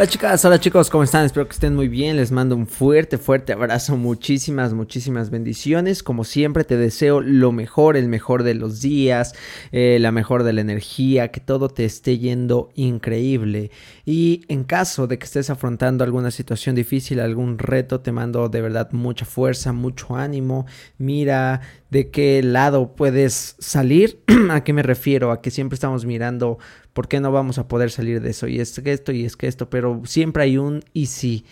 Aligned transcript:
Hola 0.00 0.08
chicas, 0.08 0.42
hola 0.46 0.58
chicos, 0.58 0.88
¿cómo 0.88 1.04
están? 1.04 1.26
Espero 1.26 1.46
que 1.46 1.52
estén 1.52 1.76
muy 1.76 1.86
bien. 1.86 2.16
Les 2.16 2.32
mando 2.32 2.56
un 2.56 2.66
fuerte, 2.66 3.18
fuerte 3.18 3.52
abrazo. 3.52 3.98
Muchísimas, 3.98 4.72
muchísimas 4.72 5.28
bendiciones. 5.28 6.02
Como 6.02 6.24
siempre, 6.24 6.64
te 6.64 6.78
deseo 6.78 7.20
lo 7.20 7.52
mejor, 7.52 7.98
el 7.98 8.08
mejor 8.08 8.42
de 8.42 8.54
los 8.54 8.80
días, 8.80 9.34
eh, 9.72 9.98
la 10.00 10.10
mejor 10.10 10.42
de 10.42 10.54
la 10.54 10.62
energía, 10.62 11.28
que 11.28 11.40
todo 11.40 11.68
te 11.68 11.84
esté 11.84 12.16
yendo 12.16 12.70
increíble. 12.76 13.72
Y 14.06 14.46
en 14.48 14.64
caso 14.64 15.06
de 15.06 15.18
que 15.18 15.26
estés 15.26 15.50
afrontando 15.50 16.02
alguna 16.02 16.30
situación 16.30 16.76
difícil, 16.76 17.20
algún 17.20 17.58
reto, 17.58 18.00
te 18.00 18.10
mando 18.10 18.48
de 18.48 18.62
verdad 18.62 18.92
mucha 18.92 19.26
fuerza, 19.26 19.74
mucho 19.74 20.16
ánimo. 20.16 20.64
Mira 20.96 21.60
de 21.90 22.10
qué 22.10 22.42
lado 22.42 22.94
puedes 22.94 23.56
salir. 23.58 24.22
¿A 24.50 24.64
qué 24.64 24.72
me 24.72 24.82
refiero? 24.82 25.30
A 25.32 25.42
que 25.42 25.50
siempre 25.50 25.74
estamos 25.74 26.06
mirando 26.06 26.58
por 26.92 27.08
qué 27.08 27.20
no 27.20 27.32
vamos 27.32 27.58
a 27.58 27.68
poder 27.68 27.90
salir 27.90 28.20
de 28.20 28.30
eso. 28.30 28.46
Y 28.46 28.60
es 28.60 28.78
que 28.80 28.92
esto 28.92 29.12
y 29.12 29.24
es 29.24 29.36
que 29.36 29.48
esto, 29.48 29.68
pero 29.68 30.02
siempre 30.04 30.44
hay 30.44 30.56
un 30.56 30.82
y 30.92 31.06
sí. 31.06 31.44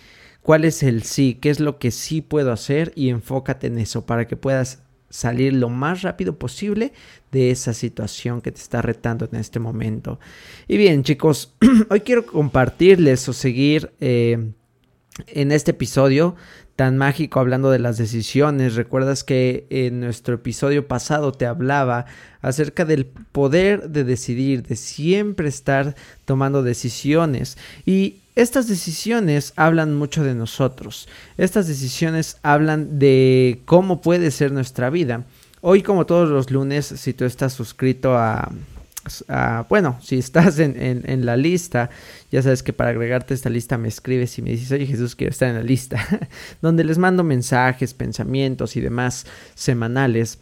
¿Cuál 0.43 0.65
es 0.65 0.83
el 0.83 1.03
sí? 1.03 1.39
¿Qué 1.41 1.51
es 1.51 1.61
lo 1.61 1.79
que 1.79 1.91
sí 1.91 2.23
puedo 2.23 2.53
hacer? 2.53 2.93
Y 2.95 3.11
enfócate 3.11 3.67
en 3.67 3.79
eso 3.79 4.07
para 4.07 4.27
que 4.27 4.37
puedas 4.37 4.83
salir 5.11 5.55
lo 5.55 5.69
más 5.69 6.03
rápido 6.03 6.39
posible 6.39 6.93
de 7.33 7.51
esa 7.51 7.73
situación 7.73 8.41
que 8.41 8.53
te 8.53 8.61
está 8.61 8.83
retando 8.83 9.29
en 9.31 9.39
este 9.39 9.59
momento. 9.59 10.21
Y 10.67 10.77
bien 10.77 11.03
chicos, 11.03 11.55
hoy 11.91 12.01
quiero 12.01 12.25
compartirles 12.25 13.29
o 13.29 13.33
seguir 13.33 13.93
eh, 14.01 14.53
en 15.27 15.53
este 15.53 15.73
episodio 15.73 16.37
tan 16.77 16.97
mágico 16.97 17.41
hablando 17.41 17.71
de 17.71 17.81
las 17.81 17.99
decisiones. 17.99 18.77
Recuerdas 18.77 19.25
que 19.25 19.67
en 19.69 19.99
nuestro 19.99 20.37
episodio 20.37 20.87
pasado 20.87 21.33
te 21.33 21.45
hablaba 21.45 22.07
acerca 22.41 22.85
del 22.85 23.05
poder 23.07 23.91
de 23.91 24.05
decidir, 24.05 24.63
de 24.63 24.77
siempre 24.77 25.49
estar 25.49 25.97
tomando 26.25 26.63
decisiones. 26.63 27.59
Y 27.85 28.21
estas 28.37 28.69
decisiones 28.69 29.55
hablan 29.57 29.97
mucho 29.97 30.23
de 30.23 30.37
nosotros. 30.37 31.09
Estas 31.37 31.67
decisiones 31.67 32.37
hablan 32.45 33.01
de 33.01 33.61
cómo 33.65 34.01
puede 34.01 34.31
ser 34.31 34.53
nuestra 34.53 34.89
vida. 34.89 35.25
Hoy, 35.61 35.83
como 35.83 36.07
todos 36.07 36.29
los 36.29 36.53
lunes, 36.53 36.87
si 36.87 37.13
tú 37.13 37.25
estás 37.25 37.55
suscrito 37.55 38.17
a, 38.17 38.53
bueno, 39.69 39.99
si 40.03 40.19
estás 40.19 40.59
en, 40.59 41.27
la 41.27 41.37
lista, 41.37 41.91
ya 42.31 42.43
sabes 42.43 42.63
que 42.63 42.73
para 42.73 42.91
agregarte 42.91 43.35
a 43.35 43.37
esta 43.37 43.51
lista 43.51 43.79
me 43.79 43.89
escribes 43.89 44.39
y 44.39 44.43
me 44.43 44.51
dices, 44.51 44.73
oye 44.73 44.87
Jesús, 44.87 45.15
quiero 45.15 45.31
estar 45.31 45.49
en 45.49 45.57
la 45.57 45.63
lista, 45.63 46.01
donde 46.63 46.85
les 46.85 46.99
mando 46.99 47.25
mensajes, 47.25 47.95
pensamientos 47.95 48.77
y 48.77 48.81
demás 48.81 49.27
semanales 49.55 50.39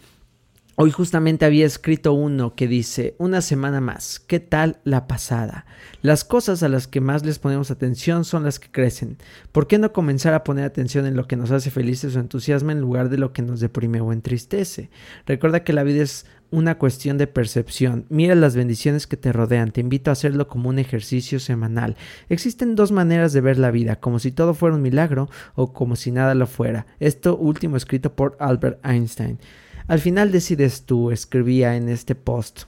Hoy 0.78 0.91
justamente 0.91 1.47
había 1.47 1.65
escrito 1.65 2.12
uno 2.12 2.54
que 2.54 2.69
dice, 2.69 3.15
una 3.16 3.41
semana 3.41 3.81
más, 3.81 4.21
¿qué 4.21 4.41
tal 4.41 4.78
la 4.84 5.06
pasada? 5.06 5.65
Las 6.03 6.22
cosas 6.22 6.62
a 6.62 6.69
las 6.69 6.87
que 6.87 7.00
más 7.00 7.25
les 7.25 7.38
ponemos 7.38 7.71
atención 7.71 8.27
son 8.27 8.44
las 8.44 8.59
que 8.59 8.71
crecen. 8.71 9.16
¿Por 9.53 9.69
qué 9.69 9.78
no 9.78 9.94
comenzar 9.94 10.34
a 10.34 10.44
poner 10.44 10.66
atención 10.66 11.06
en 11.06 11.16
lo 11.16 11.27
que 11.27 11.37
nos 11.37 11.50
hace 11.50 11.71
felices 11.71 12.15
o 12.15 12.21
entusiasma 12.21 12.72
en 12.72 12.83
lugar 12.83 13.09
de 13.09 13.16
lo 13.16 13.33
que 13.33 13.41
nos 13.41 13.60
deprime 13.60 14.03
o 14.03 14.12
entristece? 14.12 14.91
Recuerda 15.25 15.65
que 15.65 15.72
la 15.72 15.83
vida 15.83 16.03
es 16.03 16.27
una 16.50 16.78
cuestión 16.78 17.18
de 17.18 17.26
percepción. 17.26 18.06
Mira 18.08 18.34
las 18.34 18.56
bendiciones 18.56 19.06
que 19.06 19.16
te 19.16 19.32
rodean. 19.32 19.72
Te 19.72 19.80
invito 19.80 20.10
a 20.10 20.12
hacerlo 20.12 20.48
como 20.48 20.68
un 20.68 20.78
ejercicio 20.78 21.40
semanal. 21.40 21.96
Existen 22.28 22.74
dos 22.74 22.92
maneras 22.92 23.32
de 23.32 23.40
ver 23.40 23.58
la 23.58 23.70
vida, 23.70 23.96
como 23.96 24.18
si 24.18 24.32
todo 24.32 24.54
fuera 24.54 24.76
un 24.76 24.82
milagro 24.82 25.28
o 25.54 25.72
como 25.72 25.96
si 25.96 26.10
nada 26.10 26.34
lo 26.34 26.46
fuera. 26.46 26.86
Esto 27.00 27.36
último 27.36 27.76
escrito 27.76 28.14
por 28.14 28.36
Albert 28.40 28.84
Einstein. 28.84 29.38
Al 29.86 30.00
final 30.00 30.32
decides 30.32 30.84
tú, 30.84 31.10
escribía 31.10 31.76
en 31.76 31.88
este 31.88 32.14
post 32.14 32.62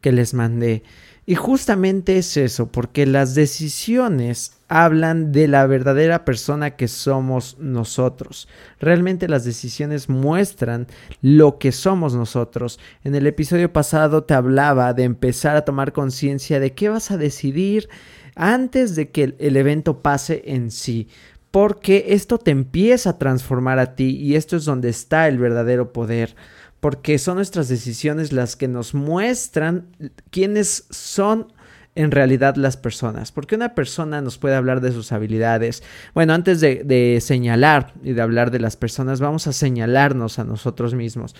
que 0.00 0.12
les 0.12 0.34
mandé. 0.34 0.82
Y 1.28 1.34
justamente 1.34 2.16
es 2.16 2.38
eso, 2.38 2.72
porque 2.72 3.04
las 3.04 3.34
decisiones 3.34 4.52
hablan 4.66 5.30
de 5.30 5.46
la 5.46 5.66
verdadera 5.66 6.24
persona 6.24 6.70
que 6.74 6.88
somos 6.88 7.58
nosotros. 7.58 8.48
Realmente 8.80 9.28
las 9.28 9.44
decisiones 9.44 10.08
muestran 10.08 10.86
lo 11.20 11.58
que 11.58 11.70
somos 11.70 12.14
nosotros. 12.14 12.80
En 13.04 13.14
el 13.14 13.26
episodio 13.26 13.70
pasado 13.70 14.24
te 14.24 14.32
hablaba 14.32 14.94
de 14.94 15.02
empezar 15.02 15.54
a 15.54 15.66
tomar 15.66 15.92
conciencia 15.92 16.60
de 16.60 16.72
qué 16.72 16.88
vas 16.88 17.10
a 17.10 17.18
decidir 17.18 17.90
antes 18.34 18.96
de 18.96 19.10
que 19.10 19.36
el 19.38 19.56
evento 19.58 20.00
pase 20.00 20.44
en 20.46 20.70
sí. 20.70 21.08
Porque 21.50 22.06
esto 22.08 22.38
te 22.38 22.52
empieza 22.52 23.10
a 23.10 23.18
transformar 23.18 23.78
a 23.78 23.96
ti 23.96 24.16
y 24.16 24.36
esto 24.36 24.56
es 24.56 24.64
donde 24.64 24.88
está 24.88 25.28
el 25.28 25.36
verdadero 25.36 25.92
poder 25.92 26.34
porque 26.80 27.18
son 27.18 27.36
nuestras 27.36 27.68
decisiones 27.68 28.32
las 28.32 28.56
que 28.56 28.68
nos 28.68 28.94
muestran 28.94 29.86
quiénes 30.30 30.86
son 30.90 31.52
en 31.94 32.12
realidad 32.12 32.54
las 32.54 32.76
personas. 32.76 33.32
Porque 33.32 33.56
una 33.56 33.74
persona 33.74 34.20
nos 34.20 34.38
puede 34.38 34.54
hablar 34.54 34.80
de 34.80 34.92
sus 34.92 35.10
habilidades. 35.10 35.82
Bueno, 36.14 36.32
antes 36.32 36.60
de, 36.60 37.18
señalar 37.20 37.92
y 38.04 38.12
de 38.12 38.22
hablar 38.22 38.52
de 38.52 38.60
las 38.60 38.76
personas, 38.76 39.18
vamos 39.20 39.48
a 39.48 39.52
señalarnos 39.52 40.38
a 40.38 40.44
nosotros 40.44 40.94
mismos. 40.94 41.34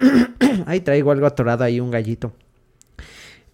ahí 0.66 0.80
traigo 0.80 1.12
algo 1.12 1.26
atorado 1.26 1.62
ahí, 1.62 1.78
un 1.78 1.92
gallito. 1.92 2.32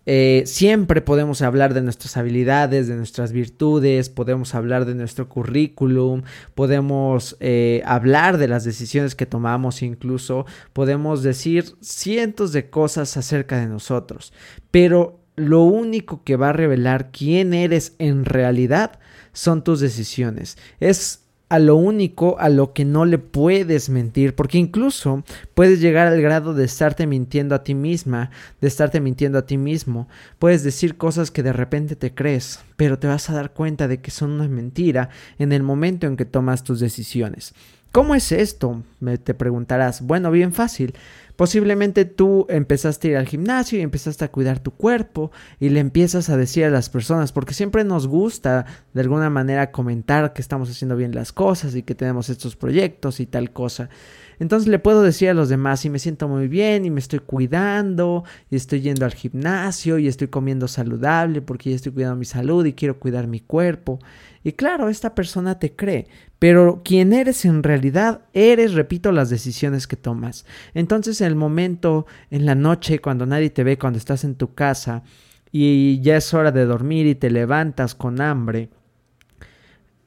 Eh, 0.06 0.44
siempre 0.46 1.00
podemos 1.00 1.42
hablar 1.42 1.74
de 1.74 1.82
nuestras 1.82 2.16
habilidades, 2.16 2.86
de 2.86 2.94
nuestras 2.94 3.32
virtudes, 3.32 4.08
podemos 4.08 4.54
hablar 4.54 4.84
de 4.84 4.94
nuestro 4.94 5.28
currículum, 5.28 6.22
podemos 6.54 7.36
eh, 7.40 7.82
hablar 7.84 8.38
de 8.38 8.48
las 8.48 8.64
decisiones 8.64 9.16
que 9.16 9.26
tomamos, 9.26 9.82
incluso 9.82 10.46
podemos 10.72 11.24
decir 11.24 11.74
cientos 11.80 12.52
de 12.52 12.70
cosas 12.70 13.16
acerca 13.16 13.58
de 13.58 13.66
nosotros, 13.66 14.32
pero 14.70 15.20
lo 15.34 15.62
único 15.62 16.22
que 16.22 16.36
va 16.36 16.50
a 16.50 16.54
revelar 16.54 17.10
quién 17.10 17.52
eres 17.52 17.94
en 17.98 18.24
realidad 18.24 18.98
son 19.32 19.62
tus 19.62 19.80
decisiones. 19.80 20.56
Es 20.80 21.25
a 21.48 21.58
lo 21.58 21.76
único 21.76 22.38
a 22.38 22.48
lo 22.48 22.72
que 22.72 22.84
no 22.84 23.04
le 23.04 23.18
puedes 23.18 23.88
mentir, 23.88 24.34
porque 24.34 24.58
incluso 24.58 25.24
puedes 25.54 25.80
llegar 25.80 26.08
al 26.08 26.20
grado 26.20 26.54
de 26.54 26.64
estarte 26.64 27.06
mintiendo 27.06 27.54
a 27.54 27.62
ti 27.62 27.74
misma, 27.74 28.30
de 28.60 28.68
estarte 28.68 29.00
mintiendo 29.00 29.38
a 29.38 29.46
ti 29.46 29.56
mismo, 29.56 30.08
puedes 30.38 30.64
decir 30.64 30.96
cosas 30.96 31.30
que 31.30 31.42
de 31.42 31.52
repente 31.52 31.94
te 31.94 32.14
crees, 32.14 32.60
pero 32.76 32.98
te 32.98 33.06
vas 33.06 33.30
a 33.30 33.34
dar 33.34 33.52
cuenta 33.52 33.86
de 33.86 34.00
que 34.00 34.10
son 34.10 34.32
una 34.32 34.48
mentira 34.48 35.10
en 35.38 35.52
el 35.52 35.62
momento 35.62 36.06
en 36.06 36.16
que 36.16 36.24
tomas 36.24 36.64
tus 36.64 36.80
decisiones. 36.80 37.54
¿Cómo 37.92 38.14
es 38.14 38.30
esto? 38.32 38.82
Me 39.00 39.16
te 39.18 39.34
preguntarás. 39.34 40.02
Bueno, 40.02 40.30
bien 40.30 40.52
fácil. 40.52 40.94
Posiblemente 41.36 42.06
tú 42.06 42.46
empezaste 42.48 43.08
a 43.08 43.10
ir 43.10 43.16
al 43.18 43.28
gimnasio 43.28 43.78
y 43.78 43.82
empezaste 43.82 44.24
a 44.24 44.30
cuidar 44.30 44.58
tu 44.58 44.70
cuerpo 44.70 45.30
y 45.60 45.68
le 45.68 45.80
empiezas 45.80 46.30
a 46.30 46.36
decir 46.38 46.64
a 46.64 46.70
las 46.70 46.88
personas, 46.88 47.32
porque 47.32 47.52
siempre 47.52 47.84
nos 47.84 48.06
gusta 48.06 48.64
de 48.94 49.02
alguna 49.02 49.28
manera 49.28 49.70
comentar 49.70 50.32
que 50.32 50.40
estamos 50.40 50.70
haciendo 50.70 50.96
bien 50.96 51.14
las 51.14 51.32
cosas 51.32 51.74
y 51.74 51.82
que 51.82 51.94
tenemos 51.94 52.30
estos 52.30 52.56
proyectos 52.56 53.20
y 53.20 53.26
tal 53.26 53.52
cosa. 53.52 53.90
Entonces 54.38 54.68
le 54.68 54.78
puedo 54.78 55.02
decir 55.02 55.30
a 55.30 55.34
los 55.34 55.48
demás, 55.48 55.84
y 55.84 55.90
me 55.90 55.98
siento 55.98 56.28
muy 56.28 56.48
bien, 56.48 56.84
y 56.84 56.90
me 56.90 57.00
estoy 57.00 57.20
cuidando, 57.20 58.24
y 58.50 58.56
estoy 58.56 58.80
yendo 58.80 59.04
al 59.04 59.14
gimnasio, 59.14 59.98
y 59.98 60.08
estoy 60.08 60.28
comiendo 60.28 60.68
saludable 60.68 61.40
porque 61.40 61.70
ya 61.70 61.76
estoy 61.76 61.92
cuidando 61.92 62.16
mi 62.16 62.26
salud 62.26 62.64
y 62.66 62.74
quiero 62.74 62.98
cuidar 62.98 63.26
mi 63.26 63.40
cuerpo. 63.40 63.98
Y 64.46 64.52
claro, 64.52 64.88
esta 64.88 65.12
persona 65.16 65.58
te 65.58 65.74
cree, 65.74 66.06
pero 66.38 66.82
quien 66.84 67.12
eres 67.12 67.44
en 67.44 67.64
realidad 67.64 68.20
eres, 68.32 68.74
repito, 68.74 69.10
las 69.10 69.28
decisiones 69.28 69.88
que 69.88 69.96
tomas. 69.96 70.46
Entonces, 70.72 71.20
en 71.20 71.26
el 71.26 71.34
momento, 71.34 72.06
en 72.30 72.46
la 72.46 72.54
noche, 72.54 73.00
cuando 73.00 73.26
nadie 73.26 73.50
te 73.50 73.64
ve, 73.64 73.76
cuando 73.76 73.98
estás 73.98 74.22
en 74.22 74.36
tu 74.36 74.54
casa, 74.54 75.02
y 75.50 76.00
ya 76.00 76.16
es 76.16 76.32
hora 76.32 76.52
de 76.52 76.64
dormir 76.64 77.08
y 77.08 77.16
te 77.16 77.28
levantas 77.28 77.96
con 77.96 78.20
hambre, 78.20 78.70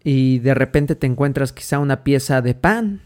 y 0.06 0.40
de 0.40 0.54
repente 0.54 0.96
te 0.96 1.06
encuentras 1.06 1.52
quizá 1.52 1.78
una 1.80 2.06
pieza 2.06 2.42
de 2.42 2.56
pan 2.56 3.02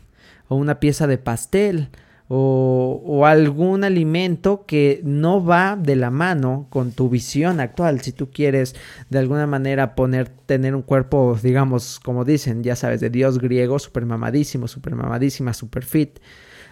o 0.50 0.56
una 0.56 0.79
pieza 0.79 1.07
de 1.07 1.18
pastel 1.18 1.89
o, 2.28 3.25
algún 3.25 3.84
alimento 3.84 4.66
que 4.66 5.02
no 5.04 5.44
va 5.44 5.75
de 5.75 5.96
la 5.96 6.10
mano 6.10 6.68
con 6.70 6.92
tu 6.92 7.10
visión 7.10 7.60
actual. 7.60 8.02
Si 8.02 8.12
tú 8.12 8.31
quieres 8.31 8.75
de 9.10 9.20
alguna 9.20 9.48
manera 9.48 9.96
poner, 9.96 10.30
tener 10.30 10.75
un 10.75 10.81
cuerpo, 10.81 11.38
digamos, 11.42 12.00
como 12.00 12.25
dicen, 12.25 12.64
ya 12.64 12.75
sabes, 12.75 13.02
de 13.02 13.10
dios 13.10 13.40
griego, 13.40 13.80
super 13.80 14.06
mamadísimo, 14.06 14.68
super 14.68 14.96
mamadísima, 14.96 15.54
super 15.54 15.84
fit 15.84 16.20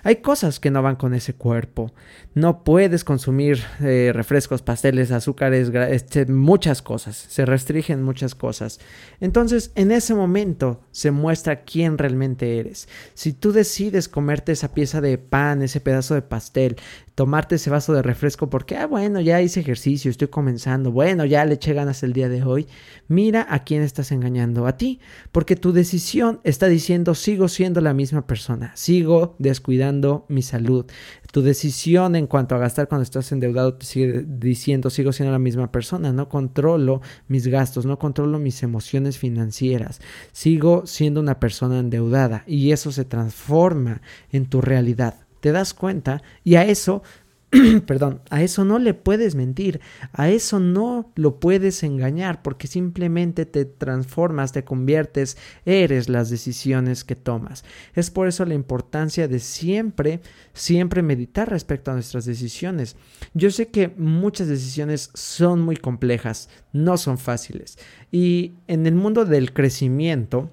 hay 0.03 0.17
cosas 0.17 0.59
que 0.59 0.71
no 0.71 0.81
van 0.81 0.95
con 0.95 1.13
ese 1.13 1.33
cuerpo. 1.33 1.93
No 2.33 2.63
puedes 2.63 3.03
consumir 3.03 3.61
eh, 3.81 4.11
refrescos, 4.13 4.61
pasteles, 4.61 5.11
azúcares, 5.11 5.71
este, 5.89 6.25
muchas 6.25 6.81
cosas. 6.81 7.15
Se 7.17 7.45
restringen 7.45 8.01
muchas 8.01 8.35
cosas. 8.35 8.79
Entonces, 9.19 9.71
en 9.75 9.91
ese 9.91 10.13
momento 10.15 10.81
se 10.91 11.11
muestra 11.11 11.63
quién 11.63 11.97
realmente 11.97 12.59
eres. 12.59 12.87
Si 13.13 13.33
tú 13.33 13.51
decides 13.51 14.07
comerte 14.07 14.51
esa 14.51 14.73
pieza 14.73 15.01
de 15.01 15.17
pan, 15.17 15.61
ese 15.61 15.81
pedazo 15.81 16.15
de 16.15 16.21
pastel, 16.21 16.77
tomarte 17.15 17.55
ese 17.55 17.69
vaso 17.69 17.93
de 17.93 18.01
refresco 18.01 18.49
porque, 18.49 18.77
ah, 18.77 18.87
bueno, 18.87 19.19
ya 19.19 19.41
hice 19.41 19.59
ejercicio, 19.59 20.09
estoy 20.09 20.29
comenzando, 20.29 20.91
bueno, 20.91 21.25
ya 21.25 21.45
le 21.45 21.55
eché 21.55 21.73
ganas 21.73 22.03
el 22.03 22.13
día 22.13 22.29
de 22.29 22.43
hoy, 22.43 22.67
mira 23.07 23.45
a 23.49 23.63
quién 23.63 23.81
estás 23.81 24.11
engañando, 24.11 24.65
a 24.65 24.77
ti, 24.77 24.99
porque 25.31 25.55
tu 25.55 25.73
decisión 25.73 26.39
está 26.43 26.67
diciendo, 26.67 27.13
sigo 27.15 27.47
siendo 27.47 27.81
la 27.81 27.93
misma 27.93 28.25
persona, 28.25 28.71
sigo 28.75 29.35
descuidando 29.39 30.25
mi 30.29 30.41
salud. 30.41 30.85
Tu 31.31 31.41
decisión 31.41 32.15
en 32.15 32.27
cuanto 32.27 32.55
a 32.55 32.59
gastar 32.59 32.87
cuando 32.87 33.03
estás 33.03 33.31
endeudado 33.31 33.75
te 33.75 33.85
sigue 33.85 34.25
diciendo, 34.27 34.89
sigo 34.89 35.11
siendo 35.11 35.31
la 35.31 35.39
misma 35.39 35.71
persona, 35.71 36.11
no 36.13 36.29
controlo 36.29 37.01
mis 37.27 37.47
gastos, 37.47 37.85
no 37.85 37.99
controlo 37.99 38.39
mis 38.39 38.63
emociones 38.63 39.17
financieras, 39.17 40.01
sigo 40.31 40.85
siendo 40.85 41.19
una 41.19 41.39
persona 41.39 41.79
endeudada 41.79 42.43
y 42.47 42.71
eso 42.71 42.91
se 42.91 43.05
transforma 43.05 44.01
en 44.31 44.45
tu 44.45 44.61
realidad 44.61 45.15
te 45.41 45.51
das 45.51 45.73
cuenta 45.73 46.21
y 46.43 46.55
a 46.55 46.63
eso, 46.63 47.03
perdón, 47.85 48.21
a 48.29 48.41
eso 48.43 48.63
no 48.63 48.79
le 48.79 48.93
puedes 48.93 49.35
mentir, 49.35 49.81
a 50.13 50.29
eso 50.29 50.61
no 50.61 51.11
lo 51.15 51.41
puedes 51.41 51.83
engañar 51.83 52.41
porque 52.43 52.67
simplemente 52.67 53.45
te 53.45 53.65
transformas, 53.65 54.53
te 54.53 54.63
conviertes, 54.63 55.35
eres 55.65 56.07
las 56.07 56.29
decisiones 56.29 57.03
que 57.03 57.17
tomas. 57.17 57.65
Es 57.93 58.09
por 58.09 58.29
eso 58.29 58.45
la 58.45 58.53
importancia 58.53 59.27
de 59.27 59.39
siempre, 59.39 60.21
siempre 60.53 61.01
meditar 61.01 61.49
respecto 61.49 61.91
a 61.91 61.95
nuestras 61.95 62.23
decisiones. 62.23 62.95
Yo 63.33 63.51
sé 63.51 63.67
que 63.67 63.89
muchas 63.97 64.47
decisiones 64.47 65.09
son 65.13 65.61
muy 65.61 65.75
complejas, 65.75 66.47
no 66.71 66.95
son 66.95 67.17
fáciles 67.17 67.77
y 68.11 68.53
en 68.67 68.85
el 68.85 68.95
mundo 68.95 69.25
del 69.25 69.51
crecimiento, 69.51 70.49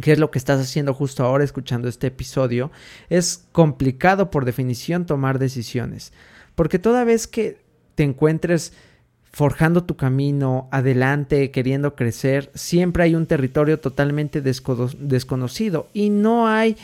que 0.00 0.12
es 0.12 0.18
lo 0.18 0.30
que 0.30 0.38
estás 0.38 0.60
haciendo 0.60 0.94
justo 0.94 1.24
ahora 1.24 1.44
escuchando 1.44 1.88
este 1.88 2.08
episodio, 2.08 2.70
es 3.08 3.44
complicado 3.52 4.30
por 4.30 4.44
definición 4.44 5.06
tomar 5.06 5.38
decisiones. 5.38 6.12
Porque 6.54 6.78
toda 6.78 7.04
vez 7.04 7.26
que 7.26 7.58
te 7.94 8.04
encuentres 8.04 8.72
forjando 9.32 9.84
tu 9.84 9.96
camino 9.96 10.68
adelante, 10.70 11.50
queriendo 11.50 11.94
crecer, 11.94 12.50
siempre 12.54 13.04
hay 13.04 13.14
un 13.14 13.26
territorio 13.26 13.78
totalmente 13.78 14.40
desconocido 14.40 15.88
y 15.92 16.10
no 16.10 16.48
hay 16.48 16.76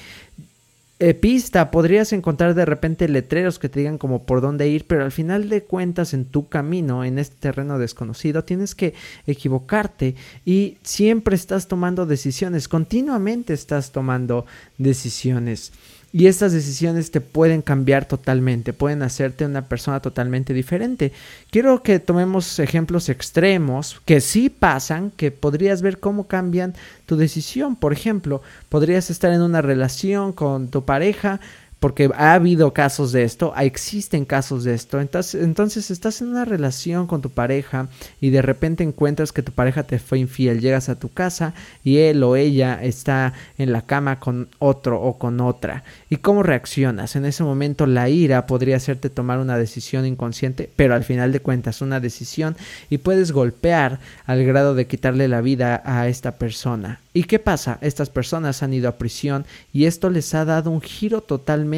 eh, 1.07 1.13
pista, 1.13 1.71
podrías 1.71 2.15
encontrar 2.15 2.55
de 2.55 2.65
repente 2.65 3.11
letreros 3.11 3.59
que 3.59 3.69
te 3.69 3.81
digan 3.81 3.99
como 3.99 4.25
por 4.25 4.41
dónde 4.41 4.69
ir, 4.69 4.87
pero 4.87 5.05
al 5.05 5.13
final 5.13 5.51
de 5.51 5.63
cuentas 5.63 6.15
en 6.15 6.25
tu 6.25 6.49
camino, 6.49 7.05
en 7.05 7.19
este 7.19 7.37
terreno 7.37 7.79
desconocido, 7.79 8.45
tienes 8.45 8.75
que 8.75 8.95
equivocarte 9.27 10.15
y 10.47 10.79
siempre 10.83 11.37
estás 11.37 11.69
tomando 11.69 12.07
decisiones, 12.07 12.69
continuamente 12.69 13.53
estás 13.53 13.93
tomando 13.93 14.47
decisiones. 14.79 15.73
Y 16.17 16.29
estas 16.29 16.53
decisiones 16.53 17.11
te 17.11 17.21
pueden 17.21 17.61
cambiar 17.61 18.07
totalmente, 18.07 18.73
pueden 18.73 19.03
hacerte 19.03 19.45
una 19.47 19.67
persona 19.67 19.99
totalmente 19.99 20.55
diferente. 20.55 21.11
Quiero 21.51 21.83
que 21.83 21.99
tomemos 21.99 22.61
ejemplos 22.61 23.09
extremos 23.09 24.01
que 24.05 24.21
sí 24.21 24.49
pasan, 24.49 25.11
que 25.11 25.33
podrías 25.33 25.83
ver 25.83 25.99
cómo 25.99 26.29
cambian 26.29 26.73
tu 27.07 27.17
decisión. 27.17 27.75
Por 27.75 27.93
ejemplo, 27.93 28.43
podrías 28.69 29.11
estar 29.11 29.33
en 29.33 29.43
una 29.43 29.61
relación 29.61 30.33
con 30.33 30.69
tu 30.69 30.85
pareja, 30.85 31.41
porque 31.85 32.09
ha 32.17 32.33
habido 32.33 32.73
casos 32.73 33.13
de 33.13 33.25
esto, 33.25 33.53
existen 33.59 34.25
casos 34.25 34.65
de 34.65 34.73
esto. 34.73 35.03
Entonces, 35.03 35.43
entonces 35.43 35.91
estás 35.91 36.23
en 36.23 36.29
una 36.29 36.47
relación 36.47 37.07
con 37.07 37.21
tu 37.21 37.29
pareja 37.29 37.89
y 38.23 38.31
de 38.31 38.41
repente 38.41 38.83
encuentras 38.83 39.33
que 39.33 39.43
tu 39.43 39.53
pareja 39.53 39.83
te 39.83 39.99
fue 39.99 40.19
infiel. 40.19 40.63
Llegas 40.63 40.89
a 40.89 40.99
tu 40.99 41.13
casa 41.13 41.53
y 41.85 41.99
él 41.99 42.23
o 42.23 42.37
ella 42.37 42.83
está 42.83 43.35
en 43.59 43.71
la 43.71 43.83
cama 43.83 44.19
con 44.19 44.49
otro 44.61 44.99
o 44.99 45.19
con 45.19 45.43
otra. 45.43 45.85
¿Y 46.09 46.17
cómo 46.17 46.43
reaccionas? 46.43 47.17
En 47.17 47.27
ese 47.27 47.45
momento 47.45 47.85
la 47.85 48.09
ira 48.09 48.47
podría 48.47 48.77
hacerte 48.77 49.11
tomar 49.11 49.39
una 49.39 49.59
decisión 49.59 50.07
inconsciente, 50.07 50.71
pero 50.77 50.95
al 50.95 51.05
final 51.05 51.33
de 51.33 51.41
cuentas 51.41 51.83
una 51.83 52.01
decisión 52.01 52.57
y 52.89 52.97
puedes 52.97 53.31
golpear 53.31 53.99
al 54.25 54.43
grado 54.47 54.75
de 54.75 54.87
quitarle 54.87 55.29
la 55.29 55.43
vida 55.43 55.83
a 55.85 56.09
esta 56.09 56.39
persona. 56.39 57.01
¿Y 57.13 57.25
qué 57.25 57.39
pasa? 57.39 57.79
Estas 57.81 58.11
personas 58.11 58.63
han 58.63 58.75
ido 58.75 58.89
a 58.89 58.97
prisión 58.97 59.45
y 59.73 59.85
esto 59.85 60.11
les 60.11 60.35
ha 60.35 60.45
dado 60.45 60.71
un 60.71 60.81
giro 60.81 61.21
totalmente 61.21 61.74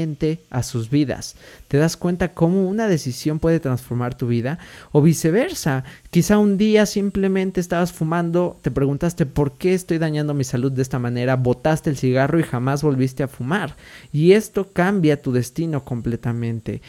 a 0.51 0.63
sus 0.63 0.91
vidas. 0.91 1.37
¿Te 1.69 1.79
das 1.79 1.97
cuenta 1.97 2.35
cómo 2.35 2.69
una 2.69 2.87
decisión 2.87 3.39
puede 3.39 3.61
transformar 3.61 4.15
tu 4.15 4.27
vida? 4.27 4.59
O 4.93 5.01
viceversa, 5.01 5.85
quizá 6.11 6.39
un 6.39 6.59
día 6.59 6.85
simplemente 6.85 7.61
estabas 7.61 7.93
fumando, 7.93 8.59
te 8.61 8.71
preguntaste 8.71 9.25
por 9.25 9.53
qué 9.53 9.73
estoy 9.73 9.99
dañando 9.99 10.35
mi 10.35 10.45
salud 10.45 10.71
de 10.71 10.83
esta 10.83 10.99
manera, 10.99 11.37
botaste 11.37 11.89
el 11.89 11.97
cigarro 11.97 12.39
y 12.39 12.43
jamás 12.43 12.83
volviste 12.83 13.23
a 13.23 13.29
fumar. 13.29 13.77
Y 14.13 14.33
esto 14.33 14.69
cambia 14.73 15.23
tu 15.23 15.33
destino 15.33 15.83
completamente. 15.85 16.83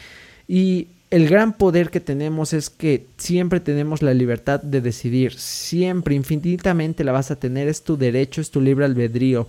Y 0.46 0.88
el 1.10 1.28
gran 1.28 1.54
poder 1.54 1.90
que 1.90 2.00
tenemos 2.00 2.52
es 2.52 2.68
que 2.68 3.06
siempre 3.16 3.60
tenemos 3.60 4.02
la 4.02 4.12
libertad 4.12 4.60
de 4.60 4.82
decidir, 4.82 5.32
siempre, 5.32 6.14
infinitamente 6.14 7.04
la 7.04 7.12
vas 7.12 7.30
a 7.30 7.36
tener, 7.36 7.68
es 7.68 7.82
tu 7.82 7.96
derecho, 7.96 8.42
es 8.42 8.50
tu 8.50 8.60
libre 8.60 8.84
albedrío. 8.84 9.48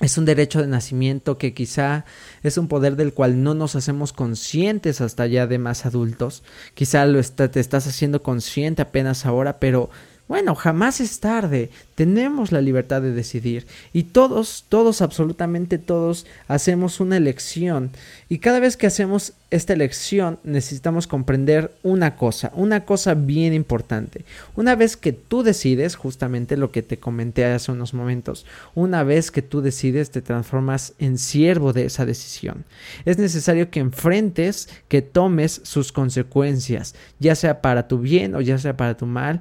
Es 0.00 0.16
un 0.16 0.24
derecho 0.24 0.60
de 0.60 0.68
nacimiento 0.68 1.38
que 1.38 1.54
quizá 1.54 2.04
es 2.44 2.56
un 2.56 2.68
poder 2.68 2.94
del 2.94 3.14
cual 3.14 3.42
no 3.42 3.54
nos 3.54 3.74
hacemos 3.74 4.12
conscientes 4.12 5.00
hasta 5.00 5.26
ya 5.26 5.48
de 5.48 5.58
más 5.58 5.86
adultos. 5.86 6.44
Quizá 6.74 7.04
lo 7.04 7.20
te 7.20 7.58
estás 7.58 7.88
haciendo 7.88 8.22
consciente 8.22 8.82
apenas 8.82 9.26
ahora, 9.26 9.58
pero 9.58 9.90
bueno, 10.28 10.54
jamás 10.54 11.00
es 11.00 11.20
tarde. 11.20 11.70
Tenemos 11.94 12.52
la 12.52 12.60
libertad 12.60 13.00
de 13.00 13.12
decidir. 13.12 13.66
Y 13.94 14.04
todos, 14.04 14.66
todos, 14.68 15.00
absolutamente 15.00 15.78
todos, 15.78 16.26
hacemos 16.46 17.00
una 17.00 17.16
elección. 17.16 17.90
Y 18.28 18.38
cada 18.38 18.60
vez 18.60 18.76
que 18.76 18.86
hacemos 18.86 19.32
esta 19.50 19.72
elección 19.72 20.38
necesitamos 20.44 21.06
comprender 21.06 21.72
una 21.82 22.16
cosa, 22.16 22.52
una 22.54 22.84
cosa 22.84 23.14
bien 23.14 23.54
importante. 23.54 24.26
Una 24.54 24.76
vez 24.76 24.98
que 24.98 25.14
tú 25.14 25.42
decides, 25.42 25.96
justamente 25.96 26.58
lo 26.58 26.70
que 26.70 26.82
te 26.82 26.98
comenté 26.98 27.46
hace 27.46 27.72
unos 27.72 27.94
momentos, 27.94 28.44
una 28.74 29.04
vez 29.04 29.30
que 29.30 29.40
tú 29.40 29.62
decides 29.62 30.10
te 30.10 30.20
transformas 30.20 30.92
en 30.98 31.16
siervo 31.16 31.72
de 31.72 31.86
esa 31.86 32.04
decisión. 32.04 32.64
Es 33.06 33.16
necesario 33.16 33.70
que 33.70 33.80
enfrentes, 33.80 34.68
que 34.88 35.00
tomes 35.00 35.62
sus 35.64 35.92
consecuencias, 35.92 36.94
ya 37.18 37.34
sea 37.34 37.62
para 37.62 37.88
tu 37.88 37.98
bien 37.98 38.34
o 38.34 38.42
ya 38.42 38.58
sea 38.58 38.76
para 38.76 38.98
tu 38.98 39.06
mal 39.06 39.40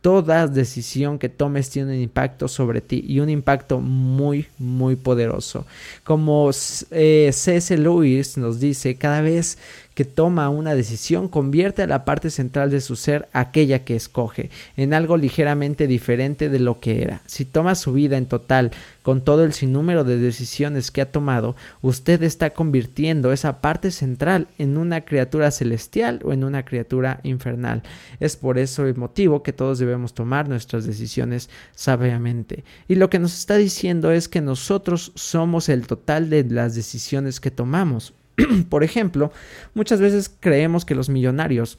toda 0.00 0.46
decisión 0.46 1.18
que 1.18 1.28
tomes 1.28 1.70
tiene 1.70 1.94
un 1.94 2.00
impacto 2.00 2.48
sobre 2.48 2.80
ti 2.80 3.04
y 3.06 3.20
un 3.20 3.28
impacto 3.28 3.80
muy, 3.80 4.46
muy 4.58 4.96
poderoso. 4.96 5.66
Como 6.04 6.50
eh, 6.90 7.30
C.S. 7.32 7.76
Lewis 7.76 8.36
nos 8.36 8.60
dice, 8.60 8.96
cada 8.96 9.20
vez 9.20 9.58
que 9.98 10.04
toma 10.04 10.48
una 10.48 10.76
decisión 10.76 11.26
convierte 11.26 11.82
a 11.82 11.88
la 11.88 12.04
parte 12.04 12.30
central 12.30 12.70
de 12.70 12.80
su 12.80 12.94
ser 12.94 13.28
aquella 13.32 13.84
que 13.84 13.96
escoge 13.96 14.48
en 14.76 14.94
algo 14.94 15.16
ligeramente 15.16 15.88
diferente 15.88 16.48
de 16.48 16.60
lo 16.60 16.78
que 16.78 17.02
era. 17.02 17.20
Si 17.26 17.44
toma 17.44 17.74
su 17.74 17.94
vida 17.94 18.16
en 18.16 18.26
total 18.26 18.70
con 19.02 19.24
todo 19.24 19.42
el 19.42 19.54
sinnúmero 19.54 20.04
de 20.04 20.16
decisiones 20.16 20.92
que 20.92 21.00
ha 21.00 21.10
tomado, 21.10 21.56
usted 21.82 22.22
está 22.22 22.50
convirtiendo 22.50 23.32
esa 23.32 23.60
parte 23.60 23.90
central 23.90 24.46
en 24.56 24.76
una 24.76 25.00
criatura 25.00 25.50
celestial 25.50 26.20
o 26.22 26.32
en 26.32 26.44
una 26.44 26.64
criatura 26.64 27.18
infernal. 27.24 27.82
Es 28.20 28.36
por 28.36 28.56
eso 28.56 28.86
el 28.86 28.94
motivo 28.94 29.42
que 29.42 29.52
todos 29.52 29.80
debemos 29.80 30.14
tomar 30.14 30.48
nuestras 30.48 30.86
decisiones 30.86 31.50
sabiamente. 31.74 32.62
Y 32.86 32.94
lo 32.94 33.10
que 33.10 33.18
nos 33.18 33.36
está 33.36 33.56
diciendo 33.56 34.12
es 34.12 34.28
que 34.28 34.42
nosotros 34.42 35.10
somos 35.16 35.68
el 35.68 35.88
total 35.88 36.30
de 36.30 36.44
las 36.44 36.76
decisiones 36.76 37.40
que 37.40 37.50
tomamos. 37.50 38.14
por 38.68 38.84
ejemplo, 38.84 39.32
muchas 39.74 40.00
veces 40.00 40.30
creemos 40.40 40.84
que 40.84 40.94
los 40.94 41.08
millonarios 41.08 41.78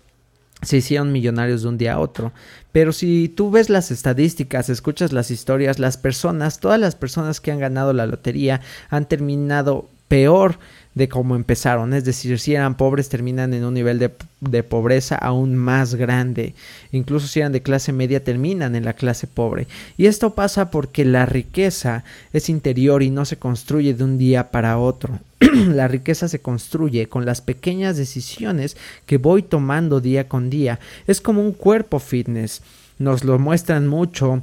se 0.61 0.77
hicieron 0.77 1.11
millonarios 1.11 1.61
de 1.61 1.69
un 1.69 1.77
día 1.77 1.93
a 1.93 1.99
otro. 1.99 2.33
Pero 2.71 2.91
si 2.91 3.29
tú 3.29 3.49
ves 3.49 3.69
las 3.69 3.91
estadísticas, 3.91 4.69
escuchas 4.69 5.13
las 5.13 5.31
historias, 5.31 5.79
las 5.79 5.97
personas, 5.97 6.59
todas 6.59 6.79
las 6.79 6.95
personas 6.95 7.39
que 7.39 7.51
han 7.51 7.59
ganado 7.59 7.93
la 7.93 8.05
lotería 8.05 8.61
han 8.89 9.07
terminado 9.07 9.89
peor 10.09 10.59
de 10.95 11.07
cómo 11.07 11.35
empezaron. 11.35 11.93
Es 11.93 12.03
decir, 12.03 12.37
si 12.39 12.53
eran 12.53 12.75
pobres, 12.75 13.09
terminan 13.09 13.53
en 13.53 13.63
un 13.63 13.73
nivel 13.73 13.99
de, 13.99 14.11
de, 14.41 14.63
pobreza 14.63 15.15
aún 15.15 15.55
más 15.55 15.95
grande. 15.95 16.53
Incluso 16.91 17.27
si 17.27 17.39
eran 17.39 17.53
de 17.53 17.61
clase 17.61 17.93
media, 17.93 18.23
terminan 18.23 18.75
en 18.75 18.83
la 18.83 18.93
clase 18.93 19.25
pobre. 19.25 19.67
Y 19.97 20.07
esto 20.07 20.31
pasa 20.31 20.71
porque 20.71 21.05
la 21.05 21.25
riqueza 21.25 22.03
es 22.33 22.49
interior 22.49 23.01
y 23.01 23.11
no 23.11 23.23
se 23.23 23.37
construye 23.37 23.93
de 23.93 24.03
un 24.03 24.17
día 24.17 24.51
para 24.51 24.77
otro. 24.77 25.19
la 25.39 25.87
riqueza 25.87 26.27
se 26.27 26.39
construye 26.39 27.07
con 27.07 27.25
las 27.25 27.39
pequeñas 27.39 27.95
decisiones 27.95 28.75
que 29.05 29.17
voy 29.17 29.41
tomando 29.41 30.01
día 30.01 30.27
con 30.27 30.49
día. 30.49 30.79
Es 31.07 31.21
como 31.21 31.41
un 31.41 31.53
cuerpo 31.53 31.99
fitness. 31.99 32.61
Nos 32.97 33.23
lo 33.23 33.39
muestran 33.39 33.87
mucho 33.87 34.41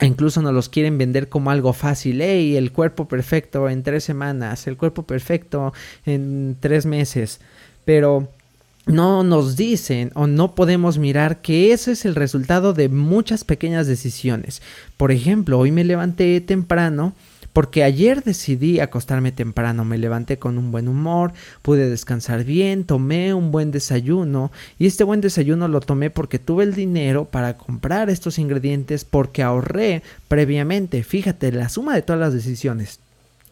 incluso 0.00 0.42
nos 0.42 0.52
los 0.52 0.68
quieren 0.68 0.98
vender 0.98 1.28
como 1.28 1.50
algo 1.50 1.72
fácil. 1.72 2.20
¡Ey! 2.20 2.56
El 2.56 2.72
cuerpo 2.72 3.08
perfecto 3.08 3.68
en 3.68 3.82
tres 3.82 4.04
semanas, 4.04 4.66
el 4.66 4.76
cuerpo 4.76 5.04
perfecto 5.04 5.72
en 6.04 6.56
tres 6.60 6.86
meses. 6.86 7.40
Pero 7.84 8.28
no 8.86 9.24
nos 9.24 9.56
dicen 9.56 10.12
o 10.14 10.26
no 10.26 10.54
podemos 10.54 10.98
mirar 10.98 11.40
que 11.40 11.72
ese 11.72 11.92
es 11.92 12.04
el 12.04 12.14
resultado 12.14 12.72
de 12.72 12.88
muchas 12.88 13.44
pequeñas 13.44 13.86
decisiones. 13.86 14.62
Por 14.96 15.10
ejemplo, 15.10 15.58
hoy 15.58 15.72
me 15.72 15.84
levanté 15.84 16.40
temprano 16.40 17.14
porque 17.56 17.84
ayer 17.84 18.22
decidí 18.22 18.80
acostarme 18.80 19.32
temprano, 19.32 19.86
me 19.86 19.96
levanté 19.96 20.38
con 20.38 20.58
un 20.58 20.70
buen 20.70 20.88
humor, 20.88 21.32
pude 21.62 21.88
descansar 21.88 22.44
bien, 22.44 22.84
tomé 22.84 23.32
un 23.32 23.50
buen 23.50 23.70
desayuno 23.70 24.52
y 24.78 24.84
este 24.84 25.04
buen 25.04 25.22
desayuno 25.22 25.66
lo 25.66 25.80
tomé 25.80 26.10
porque 26.10 26.38
tuve 26.38 26.64
el 26.64 26.74
dinero 26.74 27.24
para 27.24 27.56
comprar 27.56 28.10
estos 28.10 28.38
ingredientes 28.38 29.06
porque 29.06 29.42
ahorré 29.42 30.02
previamente. 30.28 31.02
Fíjate, 31.02 31.50
la 31.50 31.70
suma 31.70 31.94
de 31.94 32.02
todas 32.02 32.20
las 32.20 32.34
decisiones 32.34 33.00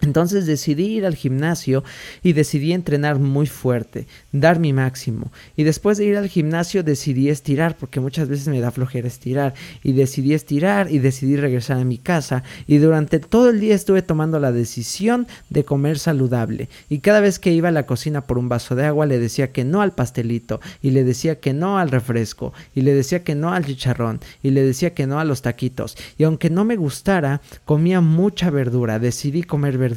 entonces 0.04 0.46
decidí 0.46 0.86
ir 0.86 1.06
al 1.06 1.14
gimnasio 1.14 1.82
y 2.22 2.34
decidí 2.34 2.72
entrenar 2.72 3.18
muy 3.18 3.46
fuerte, 3.46 4.06
dar 4.32 4.58
mi 4.58 4.72
máximo. 4.72 5.32
Y 5.56 5.64
después 5.64 5.98
de 5.98 6.04
ir 6.04 6.16
al 6.16 6.28
gimnasio 6.28 6.82
decidí 6.82 7.30
estirar, 7.30 7.76
porque 7.76 8.00
muchas 8.00 8.28
veces 8.28 8.48
me 8.48 8.60
da 8.60 8.70
flojera 8.70 9.08
estirar. 9.08 9.54
Y 9.82 9.92
decidí 9.92 10.34
estirar 10.34 10.90
y 10.90 10.98
decidí 10.98 11.36
regresar 11.36 11.78
a 11.78 11.84
mi 11.84 11.98
casa. 11.98 12.42
Y 12.66 12.78
durante 12.78 13.18
todo 13.18 13.50
el 13.50 13.60
día 13.60 13.74
estuve 13.74 14.02
tomando 14.02 14.38
la 14.38 14.52
decisión 14.52 15.26
de 15.50 15.64
comer 15.64 15.98
saludable. 15.98 16.68
Y 16.88 16.98
cada 16.98 17.20
vez 17.20 17.38
que 17.38 17.52
iba 17.52 17.68
a 17.68 17.72
la 17.72 17.86
cocina 17.86 18.26
por 18.26 18.38
un 18.38 18.48
vaso 18.48 18.74
de 18.74 18.84
agua 18.84 19.06
le 19.06 19.18
decía 19.18 19.52
que 19.52 19.64
no 19.64 19.80
al 19.80 19.92
pastelito. 19.92 20.60
Y 20.82 20.90
le 20.90 21.04
decía 21.04 21.40
que 21.40 21.54
no 21.54 21.78
al 21.78 21.90
refresco. 21.90 22.52
Y 22.74 22.82
le 22.82 22.94
decía 22.94 23.24
que 23.24 23.34
no 23.34 23.52
al 23.52 23.64
chicharrón. 23.64 24.20
Y 24.42 24.50
le 24.50 24.62
decía 24.62 24.94
que 24.94 25.06
no 25.06 25.18
a 25.18 25.24
los 25.24 25.42
taquitos. 25.42 25.96
Y 26.18 26.24
aunque 26.24 26.50
no 26.50 26.64
me 26.64 26.76
gustara, 26.76 27.40
comía 27.64 28.00
mucha 28.00 28.50
verdura. 28.50 28.98
Decidí 28.98 29.42
comer 29.42 29.78
verdura 29.78 29.93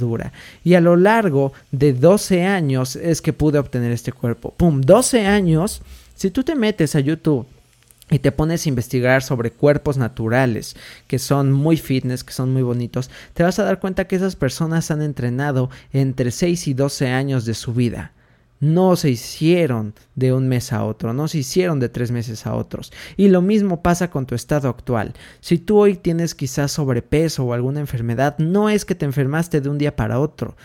y 0.63 0.73
a 0.75 0.81
lo 0.81 0.95
largo 0.95 1.53
de 1.71 1.93
12 1.93 2.43
años 2.43 2.95
es 2.95 3.21
que 3.21 3.33
pude 3.33 3.59
obtener 3.59 3.91
este 3.91 4.11
cuerpo. 4.11 4.53
¡Pum! 4.55 4.81
12 4.81 5.25
años. 5.25 5.81
Si 6.15 6.31
tú 6.31 6.43
te 6.43 6.55
metes 6.55 6.95
a 6.95 6.99
YouTube 6.99 7.45
y 8.09 8.19
te 8.19 8.31
pones 8.31 8.65
a 8.65 8.69
investigar 8.69 9.21
sobre 9.21 9.51
cuerpos 9.51 9.97
naturales 9.97 10.75
que 11.07 11.19
son 11.19 11.51
muy 11.51 11.77
fitness, 11.77 12.23
que 12.23 12.33
son 12.33 12.53
muy 12.53 12.63
bonitos, 12.63 13.09
te 13.33 13.43
vas 13.43 13.59
a 13.59 13.63
dar 13.63 13.79
cuenta 13.79 14.05
que 14.05 14.15
esas 14.15 14.35
personas 14.35 14.91
han 14.91 15.01
entrenado 15.01 15.69
entre 15.93 16.31
6 16.31 16.67
y 16.67 16.73
12 16.73 17.07
años 17.07 17.45
de 17.45 17.53
su 17.53 17.73
vida 17.73 18.13
no 18.59 18.95
se 18.95 19.09
hicieron 19.09 19.93
de 20.15 20.33
un 20.33 20.47
mes 20.47 20.73
a 20.73 20.83
otro, 20.83 21.13
no 21.13 21.27
se 21.27 21.39
hicieron 21.39 21.79
de 21.79 21.89
tres 21.89 22.11
meses 22.11 22.45
a 22.45 22.55
otros. 22.55 22.91
Y 23.15 23.29
lo 23.29 23.41
mismo 23.41 23.81
pasa 23.81 24.09
con 24.09 24.25
tu 24.25 24.35
estado 24.35 24.69
actual. 24.69 25.13
Si 25.39 25.57
tú 25.57 25.77
hoy 25.77 25.95
tienes 25.95 26.35
quizás 26.35 26.71
sobrepeso 26.71 27.45
o 27.45 27.53
alguna 27.53 27.79
enfermedad, 27.79 28.37
no 28.39 28.69
es 28.69 28.85
que 28.85 28.95
te 28.95 29.05
enfermaste 29.05 29.61
de 29.61 29.69
un 29.69 29.77
día 29.77 29.95
para 29.95 30.19
otro, 30.19 30.55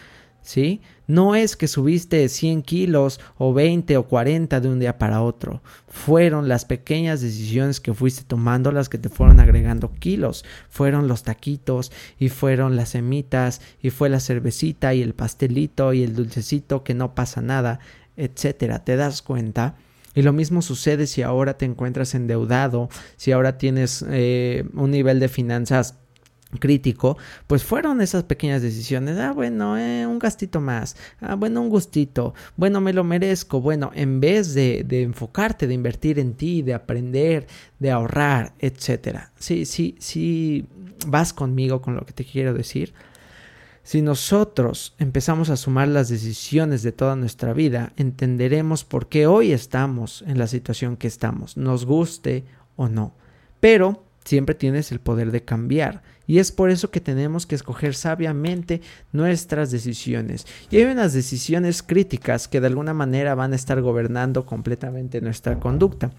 ¿sí? 0.43 0.81
No 1.07 1.35
es 1.35 1.57
que 1.57 1.69
subiste 1.69 2.29
100 2.29 2.63
kilos 2.63 3.21
o 3.39 3.53
20 3.53 3.97
o 3.97 4.05
40 4.05 4.61
de 4.61 4.69
un 4.69 4.79
día 4.79 4.99
para 4.99 5.23
otro. 5.23 5.63
Fueron 5.89 6.49
las 6.49 6.65
pequeñas 6.65 7.21
decisiones 7.21 7.81
que 7.81 7.95
fuiste 7.95 8.25
tomando 8.27 8.73
las 8.73 8.89
que 8.89 8.99
te 8.99 9.09
fueron 9.09 9.41
agregando 9.41 9.93
kilos. 9.93 10.45
Fueron 10.71 11.09
los 11.09 11.23
taquitos 11.23 11.93
y 12.19 12.29
fueron 12.29 12.77
las 12.77 12.91
semitas 12.91 13.61
y 13.83 13.91
fue 13.91 14.09
la 14.09 14.21
cervecita 14.21 14.95
y 14.95 15.03
el 15.03 15.15
pastelito 15.15 15.93
y 15.93 16.03
el 16.03 16.15
dulcecito 16.15 16.85
que 16.85 16.95
no 16.95 17.15
pasa 17.15 17.41
nada, 17.41 17.81
etcétera. 18.17 18.85
¿Te 18.85 18.97
das 18.97 19.23
cuenta? 19.23 19.77
Y 20.15 20.23
lo 20.23 20.33
mismo 20.33 20.61
sucede 20.63 21.07
si 21.07 21.23
ahora 21.23 21.57
te 21.57 21.65
encuentras 21.65 22.15
endeudado, 22.15 22.91
si 23.17 23.33
ahora 23.33 23.57
tienes 23.57 24.05
eh, 24.09 24.65
un 24.75 24.91
nivel 24.91 25.21
de 25.21 25.29
finanzas 25.29 25.97
crítico, 26.59 27.17
pues 27.47 27.65
fueron 27.65 28.01
esas 28.01 28.25
pequeñas 28.25 28.63
decisiones. 28.63 29.19
Ah, 29.19 29.33
bueno, 29.33 29.79
eh, 29.79 30.07
un 30.07 30.19
gastito 30.19 30.61
más. 30.61 30.97
Ah, 31.21 31.35
bueno, 31.35 31.61
un 31.61 31.69
gustito. 31.69 32.35
Bueno, 32.57 32.81
me 32.81 32.93
lo 32.93 33.05
merezco. 33.05 33.61
Bueno, 33.61 33.91
en 33.95 34.21
vez 34.21 34.55
de, 34.55 34.85
de 34.87 35.03
enfocarte, 35.03 35.67
de 35.67 35.75
invertir 35.75 36.19
en 36.19 36.35
ti, 36.35 36.63
de 36.63 36.75
aprender, 36.75 37.47
de 37.79 37.91
ahorrar, 37.91 38.55
etcétera. 38.59 39.33
Sí, 39.39 39.65
sí, 39.65 39.97
sí, 39.99 40.67
vas 41.07 41.33
conmigo 41.33 41.81
con 41.81 41.97
lo 41.97 42.05
que 42.05 42.13
te 42.13 42.25
quiero 42.25 42.55
decir. 42.55 42.95
Si 43.85 44.01
nosotros 44.01 44.95
empezamos 44.99 45.51
a 45.51 45.57
sumar 45.57 45.89
las 45.89 46.09
decisiones 46.09 46.85
de 46.85 46.93
toda 46.93 47.17
nuestra 47.17 47.53
vida, 47.53 47.93
entenderemos 47.97 48.85
por 48.85 49.09
qué 49.09 49.27
hoy 49.27 49.51
estamos 49.51 50.23
en 50.29 50.39
la 50.39 50.47
situación 50.47 50.97
que 50.97 51.09
estamos, 51.09 51.57
nos 51.57 51.85
guste 51.85 52.45
o 52.77 52.89
no. 52.89 53.15
Pero 53.59 54.05
siempre 54.25 54.55
tienes 54.55 54.93
el 54.93 55.01
poder 55.01 55.31
de 55.31 55.45
cambiar. 55.45 56.03
Y 56.27 56.39
es 56.39 56.53
por 56.53 56.71
eso 56.71 56.91
que 56.91 57.01
tenemos 57.01 57.47
que 57.47 57.55
escoger 57.55 57.95
sabiamente 57.95 58.81
nuestras 59.13 59.71
decisiones. 59.71 60.47
Y 60.71 60.77
hay 60.77 60.85
unas 60.85 61.13
decisiones 61.13 61.83
críticas 61.83 62.49
que 62.49 62.61
de 62.61 62.69
alguna 62.69 62.95
manera 62.95 63.35
van 63.35 63.53
a 63.53 63.57
estar 63.57 63.81
gobernando 63.83 64.47
completamente 64.47 65.21
nuestra 65.21 65.59
conducta 65.59 66.11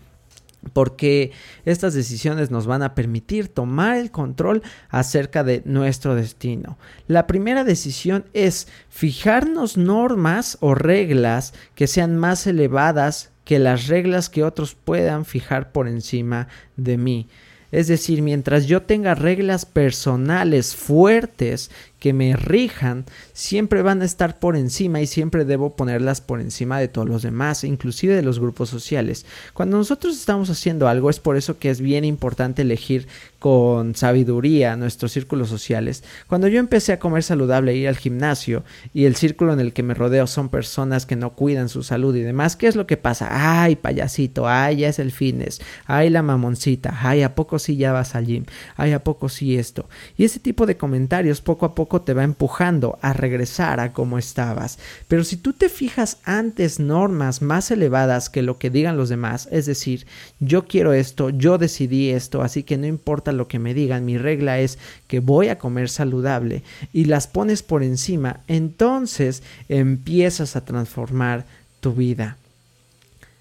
porque 0.72 1.32
estas 1.66 1.94
decisiones 1.94 2.50
nos 2.50 2.66
van 2.66 2.84
a 2.84 2.96
permitir 2.96 3.50
tomar 3.50 3.98
el 3.98 4.12
control 4.12 4.64
acerca 4.90 5.44
de 5.44 5.62
nuestro 5.66 6.16
destino. 6.16 6.78
La 7.08 7.28
primera 7.28 7.64
decisión 7.64 8.26
es 8.34 8.68
fijarnos 8.90 9.76
normas 9.76 10.58
o 10.62 10.74
reglas 10.74 11.54
que 11.76 11.88
sean 11.88 12.16
más 12.16 12.48
elevadas 12.48 13.32
que 13.44 13.60
las 13.60 13.88
reglas 13.88 14.30
que 14.30 14.44
otros 14.44 14.76
puedan 14.76 15.26
fijar 15.26 15.74
por 15.74 15.90
encima 15.90 16.48
de 16.78 16.98
mí. 16.98 17.28
Es 17.74 17.88
decir, 17.88 18.22
mientras 18.22 18.68
yo 18.68 18.84
tenga 18.84 19.16
reglas 19.16 19.66
personales 19.66 20.76
fuertes 20.76 21.72
que 22.04 22.12
me 22.12 22.36
rijan 22.36 23.06
siempre 23.32 23.82
van 23.82 24.02
a 24.02 24.06
estar 24.06 24.38
por 24.38 24.58
encima 24.58 25.00
y 25.00 25.08
siempre 25.08 25.46
debo 25.46 25.78
ponerlas 25.78 26.20
por 26.20 26.42
encima 26.42 26.78
de 26.78 26.90
todos 26.90 27.08
los 27.08 27.22
demás, 27.22 27.64
inclusive 27.64 28.14
de 28.14 28.22
los 28.22 28.42
grupos 28.42 28.68
sociales. 28.68 29.26
Cuando 29.54 29.78
nosotros 29.78 30.18
estamos 30.18 30.50
haciendo 30.50 30.90
algo 30.90 31.10
es 31.10 31.22
por 31.22 31.38
eso 31.38 31.60
que 31.60 31.70
es 31.70 31.80
bien 31.80 32.04
importante 32.04 32.64
elegir 32.64 33.08
con 33.40 33.96
sabiduría 33.96 34.76
nuestros 34.76 35.14
círculos 35.14 35.48
sociales. 35.48 36.04
Cuando 36.28 36.50
yo 36.50 36.60
empecé 36.60 36.92
a 36.92 37.00
comer 37.00 37.24
saludable 37.24 37.74
ir 37.74 37.88
al 37.88 37.96
gimnasio 37.96 38.66
y 38.94 39.06
el 39.06 39.16
círculo 39.16 39.54
en 39.54 39.62
el 39.62 39.72
que 39.72 39.84
me 39.84 39.94
rodeo 39.94 40.28
son 40.28 40.50
personas 40.50 41.06
que 41.06 41.16
no 41.16 41.32
cuidan 41.32 41.70
su 41.70 41.84
salud 41.84 42.14
y 42.18 42.22
demás, 42.22 42.58
¿qué 42.58 42.68
es 42.68 42.76
lo 42.76 42.86
que 42.86 42.98
pasa? 42.98 43.30
Ay, 43.64 43.78
payasito, 43.78 44.46
ay, 44.46 44.78
ya 44.78 44.90
es 44.90 45.00
el 45.00 45.12
fitness, 45.14 45.62
ay, 45.86 46.10
la 46.10 46.22
mamoncita, 46.22 46.98
ay, 47.02 47.22
¿a 47.22 47.34
poco 47.34 47.60
sí 47.60 47.78
ya 47.78 47.94
vas 47.94 48.16
al 48.16 48.26
gym? 48.26 48.44
Ay, 48.76 48.92
¿a 48.92 49.04
poco 49.06 49.30
sí 49.30 49.58
esto? 49.58 49.88
Y 50.18 50.26
ese 50.26 50.42
tipo 50.42 50.66
de 50.66 50.76
comentarios 50.76 51.40
poco 51.40 51.66
a 51.66 51.76
te 52.02 52.14
va 52.14 52.24
empujando 52.24 52.98
a 53.02 53.14
regresar 53.14 53.80
a 53.80 53.94
como 53.94 54.18
estabas. 54.18 54.80
Pero 55.08 55.24
si 55.24 55.38
tú 55.38 55.54
te 55.54 55.70
fijas 55.70 56.18
antes 56.24 56.80
normas 56.80 57.42
más 57.42 57.72
elevadas 57.72 58.30
que 58.30 58.42
lo 58.42 58.58
que 58.58 58.70
digan 58.70 58.98
los 58.98 59.10
demás, 59.10 59.48
es 59.52 59.66
decir, 59.66 60.06
yo 60.40 60.66
quiero 60.66 60.94
esto, 60.94 61.30
yo 61.30 61.58
decidí 61.58 62.10
esto, 62.10 62.42
así 62.42 62.64
que 62.64 62.78
no 62.78 62.88
importa 62.88 63.32
lo 63.32 63.48
que 63.48 63.60
me 63.60 63.74
digan, 63.74 64.06
mi 64.06 64.18
regla 64.18 64.60
es 64.60 64.80
que 65.08 65.20
voy 65.20 65.50
a 65.50 65.58
comer 65.58 65.90
saludable 65.90 66.64
y 66.92 67.06
las 67.06 67.28
pones 67.28 67.64
por 67.64 67.84
encima, 67.84 68.42
entonces 68.48 69.44
empiezas 69.70 70.56
a 70.56 70.66
transformar 70.66 71.46
tu 71.80 71.94
vida. 71.94 72.38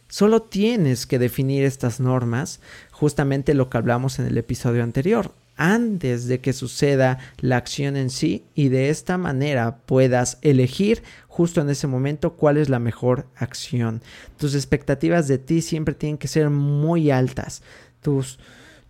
Solo 0.09 0.43
tienes 0.43 1.07
que 1.07 1.19
definir 1.19 1.65
estas 1.65 1.99
normas, 1.99 2.61
justamente 2.91 3.55
lo 3.55 3.71
que 3.71 3.79
hablamos 3.79 4.19
en 4.19 4.27
el 4.27 4.37
episodio 4.37 4.83
anterior, 4.83 5.33
antes 5.57 6.27
de 6.27 6.41
que 6.41 6.53
suceda 6.53 7.19
la 7.39 7.57
acción 7.57 7.97
en 7.97 8.11
sí 8.11 8.45
y 8.55 8.69
de 8.69 8.91
esta 8.91 9.19
manera 9.19 9.79
puedas 9.87 10.39
elegir 10.43 11.03
justo 11.29 11.61
en 11.61 11.71
ese 11.71 11.87
momento 11.87 12.35
cuál 12.35 12.57
es 12.57 12.69
la 12.69 12.79
mejor 12.79 13.27
acción. 13.37 14.03
Tus 14.37 14.55
expectativas 14.55 15.29
de 15.29 15.39
ti 15.39 15.63
siempre 15.63 15.95
tienen 15.95 16.19
que 16.19 16.29
ser 16.29 16.51
muy 16.51 17.11
altas. 17.11 17.63
Tus 18.01 18.39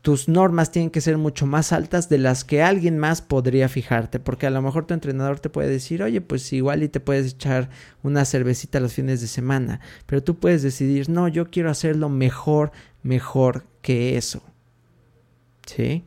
tus 0.02 0.28
normas 0.28 0.73
tienen 0.73 0.90
que 0.90 1.00
ser 1.00 1.16
mucho 1.16 1.47
más 1.47 1.73
altas 1.73 2.09
de 2.09 2.19
las 2.19 2.45
que 2.45 2.61
alguien 2.61 2.99
más 2.99 3.23
podría 3.23 3.69
fijarte, 3.69 4.19
porque 4.19 4.49
a 4.49 4.50
lo 4.50 4.61
mejor 4.61 4.85
tu 4.85 4.95
entrenador 4.95 5.38
te 5.38 5.49
puede 5.49 5.69
decir, 5.69 6.02
oye, 6.02 6.21
pues 6.21 6.52
igual 6.52 6.83
y 6.83 6.88
te 6.88 6.99
puedes 6.99 7.35
echar 7.35 7.71
una 8.02 8.25
cervecita 8.25 8.81
los 8.81 8.95
fines 8.95 9.21
de 9.21 9.28
semana, 9.28 9.81
pero 10.07 10.23
tú 10.23 10.40
puedes 10.40 10.62
decidir, 10.62 11.09
no, 11.09 11.28
yo 11.28 11.50
quiero 11.50 11.71
hacerlo 11.71 12.09
mejor, 12.09 12.73
mejor 13.04 13.64
que 13.81 14.16
eso. 14.16 14.42
¿Sí? 15.66 16.04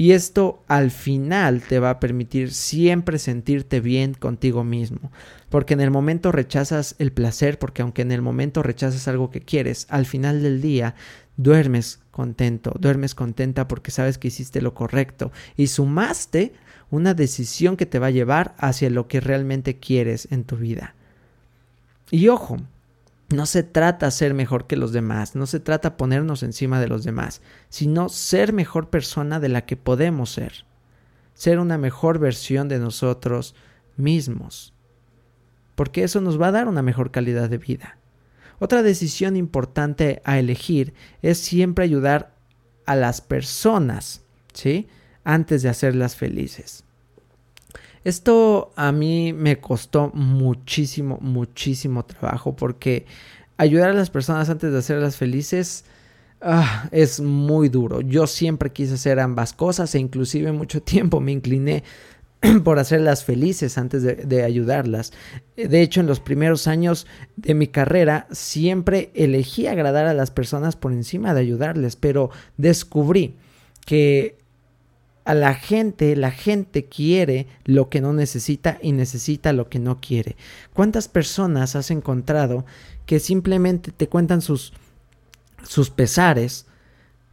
Y 0.00 0.12
esto 0.12 0.64
al 0.66 0.90
final 0.90 1.60
te 1.60 1.78
va 1.78 1.90
a 1.90 2.00
permitir 2.00 2.54
siempre 2.54 3.18
sentirte 3.18 3.80
bien 3.80 4.14
contigo 4.14 4.64
mismo. 4.64 5.12
Porque 5.50 5.74
en 5.74 5.82
el 5.82 5.90
momento 5.90 6.32
rechazas 6.32 6.94
el 6.98 7.12
placer, 7.12 7.58
porque 7.58 7.82
aunque 7.82 8.00
en 8.00 8.10
el 8.10 8.22
momento 8.22 8.62
rechazas 8.62 9.08
algo 9.08 9.30
que 9.30 9.42
quieres, 9.42 9.86
al 9.90 10.06
final 10.06 10.42
del 10.42 10.62
día 10.62 10.94
duermes 11.36 12.00
contento, 12.12 12.72
duermes 12.80 13.14
contenta 13.14 13.68
porque 13.68 13.90
sabes 13.90 14.16
que 14.16 14.28
hiciste 14.28 14.62
lo 14.62 14.72
correcto 14.72 15.32
y 15.54 15.66
sumaste 15.66 16.54
una 16.90 17.12
decisión 17.12 17.76
que 17.76 17.84
te 17.84 17.98
va 17.98 18.06
a 18.06 18.10
llevar 18.10 18.54
hacia 18.56 18.88
lo 18.88 19.06
que 19.06 19.20
realmente 19.20 19.80
quieres 19.80 20.28
en 20.30 20.44
tu 20.44 20.56
vida. 20.56 20.94
Y 22.10 22.28
ojo, 22.28 22.56
no 23.30 23.46
se 23.46 23.62
trata 23.62 24.10
ser 24.10 24.34
mejor 24.34 24.66
que 24.66 24.76
los 24.76 24.92
demás, 24.92 25.36
no 25.36 25.46
se 25.46 25.60
trata 25.60 25.96
ponernos 25.96 26.42
encima 26.42 26.80
de 26.80 26.88
los 26.88 27.04
demás, 27.04 27.42
sino 27.68 28.08
ser 28.08 28.52
mejor 28.52 28.90
persona 28.90 29.38
de 29.38 29.48
la 29.48 29.64
que 29.64 29.76
podemos 29.76 30.30
ser, 30.30 30.64
ser 31.34 31.60
una 31.60 31.78
mejor 31.78 32.18
versión 32.18 32.68
de 32.68 32.80
nosotros 32.80 33.54
mismos, 33.96 34.74
porque 35.76 36.02
eso 36.02 36.20
nos 36.20 36.40
va 36.40 36.48
a 36.48 36.52
dar 36.52 36.68
una 36.68 36.82
mejor 36.82 37.12
calidad 37.12 37.48
de 37.48 37.58
vida. 37.58 37.98
Otra 38.58 38.82
decisión 38.82 39.36
importante 39.36 40.20
a 40.24 40.38
elegir 40.38 40.92
es 41.22 41.38
siempre 41.38 41.84
ayudar 41.84 42.34
a 42.84 42.96
las 42.96 43.20
personas, 43.20 44.22
¿sí? 44.52 44.88
Antes 45.24 45.62
de 45.62 45.68
hacerlas 45.68 46.16
felices. 46.16 46.84
Esto 48.04 48.72
a 48.76 48.92
mí 48.92 49.32
me 49.32 49.60
costó 49.60 50.10
muchísimo, 50.14 51.18
muchísimo 51.20 52.04
trabajo 52.04 52.56
porque 52.56 53.04
ayudar 53.58 53.90
a 53.90 53.94
las 53.94 54.08
personas 54.08 54.48
antes 54.48 54.72
de 54.72 54.78
hacerlas 54.78 55.16
felices 55.16 55.84
ah, 56.40 56.88
es 56.92 57.20
muy 57.20 57.68
duro. 57.68 58.00
Yo 58.00 58.26
siempre 58.26 58.70
quise 58.70 58.94
hacer 58.94 59.20
ambas 59.20 59.52
cosas 59.52 59.94
e 59.94 59.98
inclusive 59.98 60.50
mucho 60.52 60.82
tiempo 60.82 61.20
me 61.20 61.32
incliné 61.32 61.84
por 62.64 62.78
hacerlas 62.78 63.24
felices 63.24 63.76
antes 63.76 64.02
de, 64.02 64.42
ayudarlas. 64.44 65.12
De 65.56 65.82
hecho, 65.82 66.00
en 66.00 66.06
los 66.06 66.20
primeros 66.20 66.66
años 66.66 67.06
de 67.36 67.54
mi 67.54 67.66
carrera 67.66 68.26
siempre 68.30 69.10
elegí 69.14 69.66
agradar 69.66 70.06
a 70.06 70.14
las 70.14 70.30
personas 70.30 70.74
por 70.74 70.92
encima 70.92 71.34
de 71.34 71.40
ayudarles, 71.40 71.96
pero 71.96 72.30
descubrí 72.56 73.36
que 73.84 74.39
a 75.30 75.34
la 75.34 75.54
gente, 75.54 76.16
la 76.16 76.32
gente 76.32 76.86
quiere 76.86 77.46
lo 77.64 77.88
que 77.88 78.00
no 78.00 78.12
necesita 78.12 78.78
y 78.82 78.90
necesita 78.90 79.52
lo 79.52 79.68
que 79.68 79.78
no 79.78 80.00
quiere. 80.00 80.34
¿Cuántas 80.74 81.06
personas 81.06 81.76
has 81.76 81.92
encontrado 81.92 82.64
que 83.06 83.20
simplemente 83.20 83.92
te 83.92 84.08
cuentan 84.08 84.42
sus, 84.42 84.72
sus 85.62 85.88
pesares? 85.90 86.66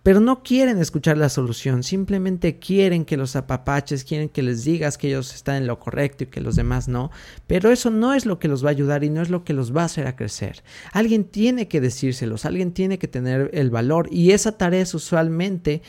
Pero 0.07 0.21
no 0.21 0.41
quieren 0.41 0.79
escuchar 0.79 1.17
la 1.17 1.27
solución, 1.27 1.83
simplemente 1.83 2.59
quieren 2.59 3.03
que 3.03 3.17
los 3.17 3.35
apapaches, 3.35 4.05
quieren 4.05 4.29
que 4.29 4.41
les 4.41 4.63
digas 4.63 4.97
que 4.97 5.09
ellos 5.09 5.35
están 5.35 5.57
en 5.57 5.67
lo 5.67 5.81
correcto 5.81 6.23
y 6.23 6.27
que 6.27 6.39
los 6.39 6.55
demás 6.55 6.87
no, 6.87 7.11
pero 7.45 7.73
eso 7.73 7.89
no 7.89 8.13
es 8.13 8.25
lo 8.25 8.39
que 8.39 8.47
los 8.47 8.63
va 8.63 8.69
a 8.69 8.71
ayudar 8.71 9.03
y 9.03 9.09
no 9.09 9.21
es 9.21 9.29
lo 9.29 9.43
que 9.43 9.51
los 9.51 9.75
va 9.75 9.81
a 9.81 9.85
hacer 9.87 10.07
a 10.07 10.15
crecer. 10.15 10.63
Alguien 10.93 11.25
tiene 11.25 11.67
que 11.67 11.81
decírselos, 11.81 12.45
alguien 12.45 12.71
tiene 12.71 12.99
que 12.99 13.09
tener 13.09 13.49
el 13.51 13.69
valor 13.69 14.07
y 14.09 14.31
esa 14.31 14.53
tarea 14.53 14.85
usualmente 14.93 15.81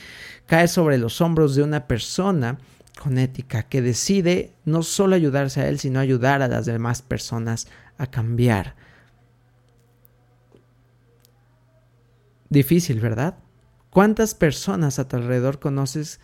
cae 0.46 0.66
sobre 0.66 0.98
los 0.98 1.20
hombros 1.20 1.54
de 1.54 1.62
una 1.62 1.86
persona 1.86 2.58
con 3.00 3.18
ética 3.18 3.68
que 3.68 3.82
decide 3.82 4.50
no 4.64 4.82
solo 4.82 5.14
ayudarse 5.14 5.60
a 5.60 5.68
él, 5.68 5.78
sino 5.78 6.00
ayudar 6.00 6.42
a 6.42 6.48
las 6.48 6.66
demás 6.66 7.02
personas 7.02 7.68
a 7.98 8.08
cambiar. 8.08 8.74
Difícil, 12.50 12.98
¿verdad? 12.98 13.36
¿Cuántas 13.90 14.34
personas 14.34 14.98
a 14.98 15.08
tu 15.08 15.16
alrededor 15.16 15.58
conoces 15.58 16.20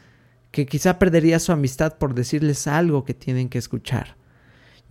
que 0.51 0.67
quizá 0.67 0.99
perdería 0.99 1.39
su 1.39 1.51
amistad 1.53 1.99
por 1.99 2.15
decirles 2.15 2.67
algo 2.67 3.05
que 3.05 3.15
tienen 3.15 3.49
que 3.49 3.59
escuchar? 3.59 4.17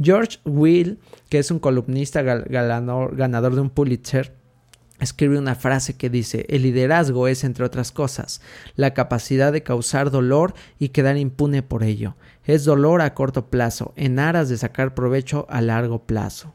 George 0.01 0.39
Will, 0.43 0.99
que 1.29 1.39
es 1.39 1.51
un 1.51 1.59
columnista 1.59 2.23
ganador, 2.23 3.15
de 3.15 3.61
un 3.61 3.69
Pulitzer, 3.69 4.33
escribe 4.99 5.37
una 5.37 5.55
frase 5.55 5.95
que 5.95 6.09
dice, 6.09 6.45
el 6.49 6.63
liderazgo 6.63 7.27
es, 7.27 7.43
entre 7.43 7.63
otras 7.63 7.91
cosas, 7.91 8.41
la 8.75 8.93
capacidad 8.93 9.51
de 9.51 9.63
causar 9.63 10.09
dolor 10.09 10.55
y 10.79 10.89
quedar 10.89 11.17
impune 11.17 11.61
por 11.61 11.83
ello. 11.83 12.15
Es 12.43 12.65
dolor 12.65 13.01
a 13.01 13.13
corto 13.13 13.49
plazo, 13.49 13.93
en 13.95 14.17
aras 14.17 14.49
de 14.49 14.57
sacar 14.57 14.95
provecho 14.95 15.45
a 15.49 15.61
largo 15.61 16.05
plazo. 16.05 16.53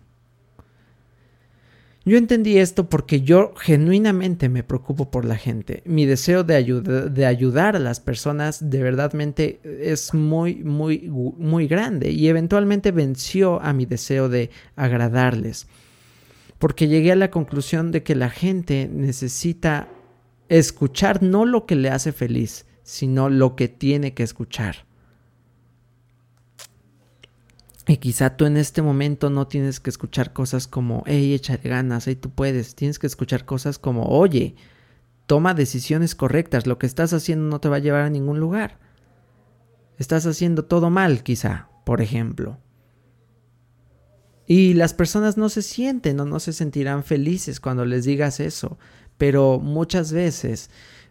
Yo 2.09 2.17
entendí 2.17 2.57
esto 2.57 2.89
porque 2.89 3.21
yo 3.21 3.53
genuinamente 3.55 4.49
me 4.49 4.63
preocupo 4.63 5.11
por 5.11 5.27
la 5.27 5.37
gente. 5.37 5.83
Mi 5.85 6.07
deseo 6.07 6.43
de, 6.43 6.65
de 6.65 7.27
ayudar 7.27 7.77
a 7.77 7.79
las 7.79 8.01
personas 8.01 8.71
de 8.71 8.83
verdadmente 8.83 9.61
es 9.63 10.15
muy, 10.15 10.55
muy, 10.65 11.11
muy 11.11 11.69
grande 11.69 12.11
y 12.11 12.29
eventualmente 12.29 12.93
venció 12.93 13.61
a 13.61 13.75
mi 13.75 13.85
deseo 13.85 14.31
de 14.31 14.49
agradarles. 14.75 15.67
Porque 16.59 16.89
llegué 16.89 17.13
a 17.13 17.17
la 17.17 17.31
conclusión 17.31 17.93
de 17.93 18.03
que 18.03 18.15
la 18.15 18.31
gente 18.31 18.89
necesita 18.91 19.89
escuchar 20.49 21.23
no 21.23 21.45
lo 21.45 21.67
que 21.67 21.75
le 21.75 21.91
hace 21.91 22.13
feliz, 22.13 22.65
sino 22.85 23.29
lo 23.29 23.55
que 23.55 23.69
tiene 23.69 24.15
que 24.15 24.23
escuchar. 24.23 24.88
Y 27.89 27.97
quizá 27.97 28.37
tú 28.37 28.45
en 28.45 28.59
este 28.59 28.83
momento 28.83 29.31
no 29.31 29.49
tienes 29.49 29.81
que 29.81 29.89
escuchar 29.89 30.35
cosas 30.35 30.69
como, 30.69 31.03
hey, 31.07 31.33
échale 31.33 31.71
ganas, 31.71 32.07
hey, 32.07 32.17
tú 32.17 32.29
puedes. 32.29 32.75
Tienes 32.75 32.99
que 32.99 33.07
escuchar 33.07 33.47
cosas 33.47 33.79
como, 33.79 34.05
oye, 34.05 34.57
toma 35.27 35.55
decisiones 35.55 36.15
correctas, 36.15 36.67
lo 36.67 36.79
que 36.79 36.85
estás 36.85 37.15
haciendo 37.15 37.49
no 37.49 37.61
te 37.61 37.71
va 37.71 37.77
a 37.77 37.81
llevar 37.81 38.03
a 38.03 38.11
ningún 38.11 38.41
lugar. 38.41 38.79
Estás 39.97 40.27
haciendo 40.27 40.67
todo 40.67 40.91
mal, 40.91 41.23
quizá, 41.23 41.71
por 41.87 42.03
ejemplo. 42.03 42.59
Y 44.47 44.75
las 44.75 44.93
personas 44.93 45.39
no 45.39 45.49
se 45.49 45.63
sienten 45.63 46.21
o 46.21 46.27
no 46.27 46.41
se 46.41 46.53
sentirán 46.53 47.05
felices 47.05 47.59
cuando 47.59 47.87
les 47.87 48.05
digas 48.05 48.39
eso, 48.39 48.79
pero 49.17 49.61
muchas 49.61 50.13
veces 50.13 50.69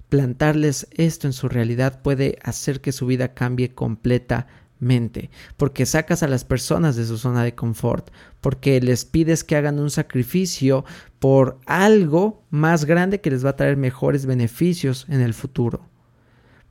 plantarles 0.09 0.87
esto 0.91 1.25
en 1.25 1.33
su 1.33 1.49
realidad 1.49 2.03
puede 2.03 2.37
hacer 2.43 2.81
que 2.81 2.91
su 2.91 3.07
vida 3.07 3.33
cambie 3.33 3.73
completamente 3.73 4.66
mente, 4.79 5.29
porque 5.57 5.85
sacas 5.85 6.23
a 6.23 6.27
las 6.27 6.43
personas 6.43 6.95
de 6.95 7.05
su 7.05 7.17
zona 7.17 7.43
de 7.43 7.55
confort, 7.55 8.09
porque 8.41 8.79
les 8.81 9.05
pides 9.05 9.43
que 9.43 9.55
hagan 9.55 9.79
un 9.79 9.89
sacrificio 9.89 10.85
por 11.19 11.59
algo 11.65 12.43
más 12.49 12.85
grande 12.85 13.21
que 13.21 13.31
les 13.31 13.45
va 13.45 13.51
a 13.51 13.55
traer 13.55 13.77
mejores 13.77 14.25
beneficios 14.25 15.05
en 15.09 15.21
el 15.21 15.33
futuro. 15.33 15.87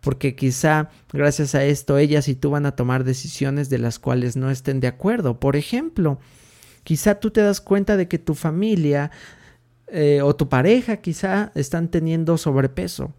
Porque 0.00 0.36
quizá 0.36 0.90
gracias 1.12 1.54
a 1.54 1.64
esto 1.64 1.98
ellas 1.98 2.28
y 2.28 2.36
tú 2.36 2.50
van 2.50 2.66
a 2.66 2.76
tomar 2.76 3.02
decisiones 3.02 3.70
de 3.70 3.78
las 3.78 3.98
cuales 3.98 4.36
no 4.36 4.50
estén 4.50 4.78
de 4.78 4.86
acuerdo. 4.86 5.40
Por 5.40 5.56
ejemplo, 5.56 6.20
quizá 6.84 7.16
tú 7.16 7.30
te 7.30 7.40
das 7.40 7.60
cuenta 7.60 7.96
de 7.96 8.06
que 8.06 8.18
tu 8.18 8.34
familia 8.34 9.10
eh, 9.88 10.20
o 10.22 10.36
tu 10.36 10.48
pareja 10.48 10.98
quizá 10.98 11.50
están 11.54 11.88
teniendo 11.88 12.38
sobrepeso 12.38 13.14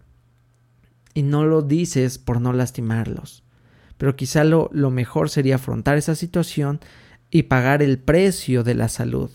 y 1.12 1.22
no 1.22 1.44
lo 1.44 1.62
dices 1.62 2.18
por 2.18 2.40
no 2.40 2.52
lastimarlos 2.52 3.42
pero 3.98 4.16
quizá 4.16 4.44
lo, 4.44 4.70
mejor 4.90 5.28
sería 5.28 5.56
afrontar 5.56 5.98
esa 5.98 6.14
situación 6.14 6.80
y 7.30 7.44
pagar 7.44 7.82
el 7.82 7.98
precio 7.98 8.62
de 8.62 8.74
la 8.74 8.88
salud. 8.88 9.30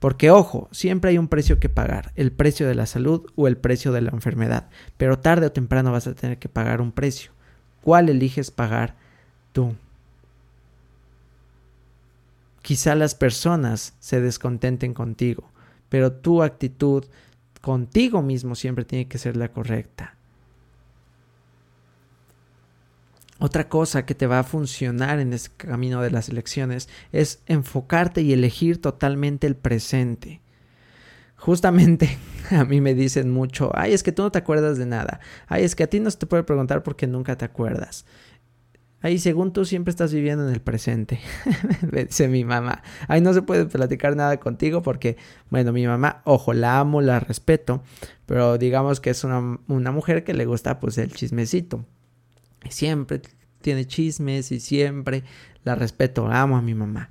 Porque 0.00 0.30
ojo, 0.30 0.68
siempre 0.72 1.10
hay 1.10 1.18
un 1.18 1.28
precio 1.28 1.60
que 1.60 1.68
pagar, 1.68 2.10
el 2.16 2.32
precio 2.32 2.66
de 2.66 2.74
la 2.74 2.86
salud 2.86 3.26
o 3.36 3.46
el 3.46 3.58
precio 3.58 3.92
de 3.92 4.00
la 4.00 4.10
enfermedad, 4.10 4.70
pero 4.96 5.18
tarde 5.18 5.46
o 5.46 5.52
temprano 5.52 5.92
vas 5.92 6.06
a 6.06 6.14
tener 6.14 6.38
que 6.38 6.48
pagar 6.48 6.80
un 6.80 6.90
precio. 6.90 7.32
¿Cuál 7.82 8.08
eliges 8.08 8.50
pagar 8.50 8.96
tú? 9.52 9.74
Quizá 12.62 12.94
las 12.94 13.14
personas 13.14 13.94
se 14.00 14.22
descontenten 14.22 14.94
contigo, 14.94 15.50
pero 15.90 16.12
tu 16.12 16.42
actitud 16.42 17.04
contigo 17.60 18.22
mismo 18.22 18.54
siempre 18.54 18.86
tiene 18.86 19.06
que 19.06 19.18
ser 19.18 19.36
la 19.36 19.48
correcta. 19.48 20.14
Otra 23.40 23.70
cosa 23.70 24.04
que 24.04 24.14
te 24.14 24.26
va 24.26 24.40
a 24.40 24.44
funcionar 24.44 25.18
en 25.18 25.32
este 25.32 25.50
camino 25.56 26.02
de 26.02 26.10
las 26.10 26.28
elecciones 26.28 26.90
es 27.10 27.42
enfocarte 27.46 28.20
y 28.20 28.34
elegir 28.34 28.82
totalmente 28.82 29.46
el 29.46 29.56
presente. 29.56 30.42
justamente 31.36 32.18
a 32.50 32.66
mí 32.66 32.82
me 32.82 32.94
dicen 32.94 33.30
mucho, 33.30 33.72
ay, 33.74 33.94
es 33.94 34.02
que 34.02 34.12
tú 34.12 34.22
no 34.22 34.30
te 34.30 34.38
acuerdas 34.38 34.76
de 34.76 34.84
nada, 34.84 35.20
ay, 35.46 35.64
es 35.64 35.74
que 35.74 35.84
a 35.84 35.86
ti 35.86 36.00
no 36.00 36.10
se 36.10 36.18
te 36.18 36.26
puede 36.26 36.42
preguntar 36.42 36.82
porque 36.82 37.06
nunca 37.06 37.38
te 37.38 37.46
acuerdas. 37.46 38.04
Ay, 39.00 39.18
según 39.18 39.54
tú 39.54 39.64
siempre 39.64 39.90
estás 39.90 40.12
viviendo 40.12 40.46
en 40.46 40.52
el 40.52 40.60
presente, 40.60 41.18
me 41.90 42.04
dice 42.04 42.28
mi 42.28 42.44
mamá. 42.44 42.82
Ay, 43.08 43.22
no 43.22 43.32
se 43.32 43.40
puede 43.40 43.64
platicar 43.64 44.16
nada 44.16 44.38
contigo 44.38 44.82
porque, 44.82 45.16
bueno, 45.48 45.72
mi 45.72 45.86
mamá, 45.86 46.20
ojo, 46.24 46.52
la 46.52 46.78
amo, 46.78 47.00
la 47.00 47.20
respeto, 47.20 47.82
pero 48.26 48.58
digamos 48.58 49.00
que 49.00 49.08
es 49.08 49.24
una, 49.24 49.58
una 49.68 49.92
mujer 49.92 50.24
que 50.24 50.34
le 50.34 50.44
gusta 50.44 50.78
pues 50.78 50.98
el 50.98 51.10
chismecito. 51.10 51.86
Siempre 52.68 53.22
tiene 53.60 53.86
chismes 53.86 54.52
y 54.52 54.60
siempre 54.60 55.24
la 55.64 55.74
respeto, 55.74 56.26
amo 56.28 56.56
a 56.56 56.62
mi 56.62 56.74
mamá. 56.74 57.10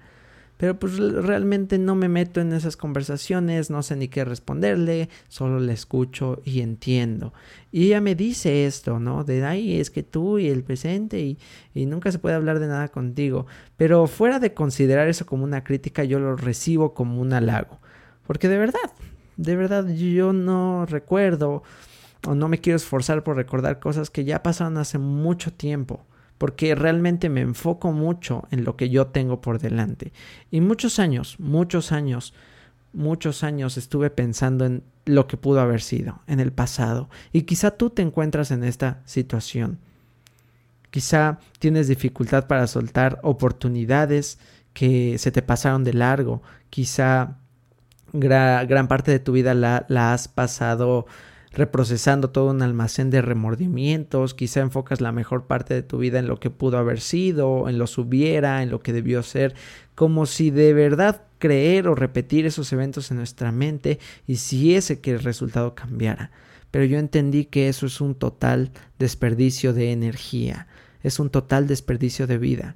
Pero 0.59 0.77
pues 0.77 0.97
realmente 0.97 1.77
no 1.77 1.95
me 1.95 2.09
meto 2.09 2.41
en 2.41 2.51
esas 2.51 2.75
conversaciones, 2.75 3.69
no 3.69 3.81
sé 3.81 3.95
ni 3.95 4.09
qué 4.09 4.25
responderle, 4.25 5.07
solo 5.29 5.62
le 5.62 5.71
escucho 5.71 6.41
y 6.43 6.59
entiendo. 6.59 7.33
Y 7.71 7.85
ella 7.85 8.01
me 8.01 8.13
dice 8.13 8.65
esto, 8.65 8.99
¿no? 8.99 9.23
De, 9.23 9.45
ay, 9.45 9.79
es 9.79 9.89
que 9.89 10.03
tú 10.03 10.38
y 10.38 10.49
el 10.49 10.63
presente 10.63 11.21
y, 11.21 11.38
y 11.73 11.85
nunca 11.85 12.12
se 12.12 12.19
puede 12.19 12.35
hablar 12.35 12.59
de 12.59 12.67
nada 12.67 12.89
contigo. 12.89 13.47
Pero 13.77 14.05
fuera 14.07 14.39
de 14.39 14.53
considerar 14.53 15.07
eso 15.07 15.25
como 15.25 15.45
una 15.45 15.63
crítica, 15.63 16.03
yo 16.03 16.19
lo 16.19 16.35
recibo 16.35 16.93
como 16.93 17.21
un 17.21 17.31
halago. 17.31 17.79
Porque 18.27 18.49
de 18.49 18.57
verdad, 18.57 18.91
de 19.38 19.55
verdad 19.55 19.88
yo 19.88 20.33
no 20.33 20.85
recuerdo 20.85 21.63
o 22.27 22.36
no 22.36 22.47
me 22.47 22.60
quiero 22.60 22.77
esforzar 22.77 23.23
por 23.23 23.36
recordar 23.36 23.79
cosas 23.79 24.10
que 24.10 24.25
ya 24.25 24.43
pasaron 24.43 24.77
hace 24.77 24.97
mucho 24.97 25.53
tiempo 25.53 26.05
porque 26.39 26.73
realmente 26.73 27.29
me 27.29 27.41
enfoco 27.41 27.91
mucho 27.91 28.47
en 28.49 28.63
lo 28.63 28.77
que 28.77 28.89
yo 28.89 29.08
tengo 29.08 29.41
por 29.41 29.60
delante. 29.60 30.13
Y 30.49 30.62
muchos 30.62 30.97
años, 30.97 31.36
muchos 31.38 31.91
años, 31.91 32.34
muchos 32.93 33.43
años 33.43 33.77
estuve 33.77 34.10
pensando 34.10 34.65
en 34.65 34.82
lo 35.05 35.27
que 35.27 35.36
pudo 35.36 35.60
haber 35.60 35.82
sido 35.82 36.21
en 36.27 36.39
el 36.39 36.53
pasado. 36.53 37.10
Y 37.34 37.41
quizá 37.41 37.71
tú 37.71 37.89
te 37.89 38.01
encuentras 38.01 38.51
en 38.51 38.63
esta 38.63 39.01
situación. 39.03 39.79
Quizá 40.91 41.39
tienes 41.60 41.89
dificultad 41.89 42.47
para 42.47 42.67
soltar 42.67 43.19
oportunidades 43.21 44.39
que 44.73 45.17
se 45.17 45.32
te 45.34 45.41
pasaron 45.41 45.84
de 45.84 45.93
largo. 45.93 46.41
Quizá 46.69 47.36
gran 48.13 48.88
parte 48.88 49.12
de 49.12 49.19
tu 49.19 49.34
vida 49.34 49.53
la, 49.53 49.86
la 49.89 50.13
has 50.13 50.29
pasado 50.29 51.05
reprocesando 51.51 52.29
todo 52.29 52.51
un 52.51 52.62
almacén 52.62 53.09
de 53.09 53.21
remordimientos, 53.21 54.33
quizá 54.33 54.62
enfocas 54.62 55.01
la 55.01 55.12
mejor 55.12 55.45
parte 55.45 55.73
de 55.73 55.83
tu 55.83 55.97
vida 55.97 56.19
en 56.19 56.27
lo 56.27 56.39
que 56.39 56.49
pudo 56.49 56.77
haber 56.77 56.99
sido, 56.99 57.67
en 57.67 57.79
lo 57.79 57.85
hubiera, 57.97 58.62
en 58.62 58.69
lo 58.69 58.81
que 58.81 58.93
debió 58.93 59.23
ser, 59.23 59.55
como 59.95 60.25
si 60.25 60.51
de 60.51 60.73
verdad 60.73 61.23
creer 61.39 61.88
o 61.88 61.95
repetir 61.95 62.45
esos 62.45 62.71
eventos 62.71 63.09
en 63.12 63.17
nuestra 63.17 63.51
mente 63.51 63.99
y 64.27 64.35
si 64.35 64.75
ese 64.75 64.99
que 64.99 65.12
el 65.12 65.19
resultado 65.19 65.73
cambiara. 65.73 66.31
Pero 66.71 66.85
yo 66.85 66.99
entendí 66.99 67.45
que 67.45 67.67
eso 67.67 67.88
es 67.88 67.99
un 67.99 68.13
total 68.13 68.71
desperdicio 68.99 69.73
de 69.73 69.91
energía, 69.91 70.67
es 71.01 71.19
un 71.19 71.29
total 71.29 71.65
desperdicio 71.65 72.27
de 72.27 72.38
vida, 72.38 72.75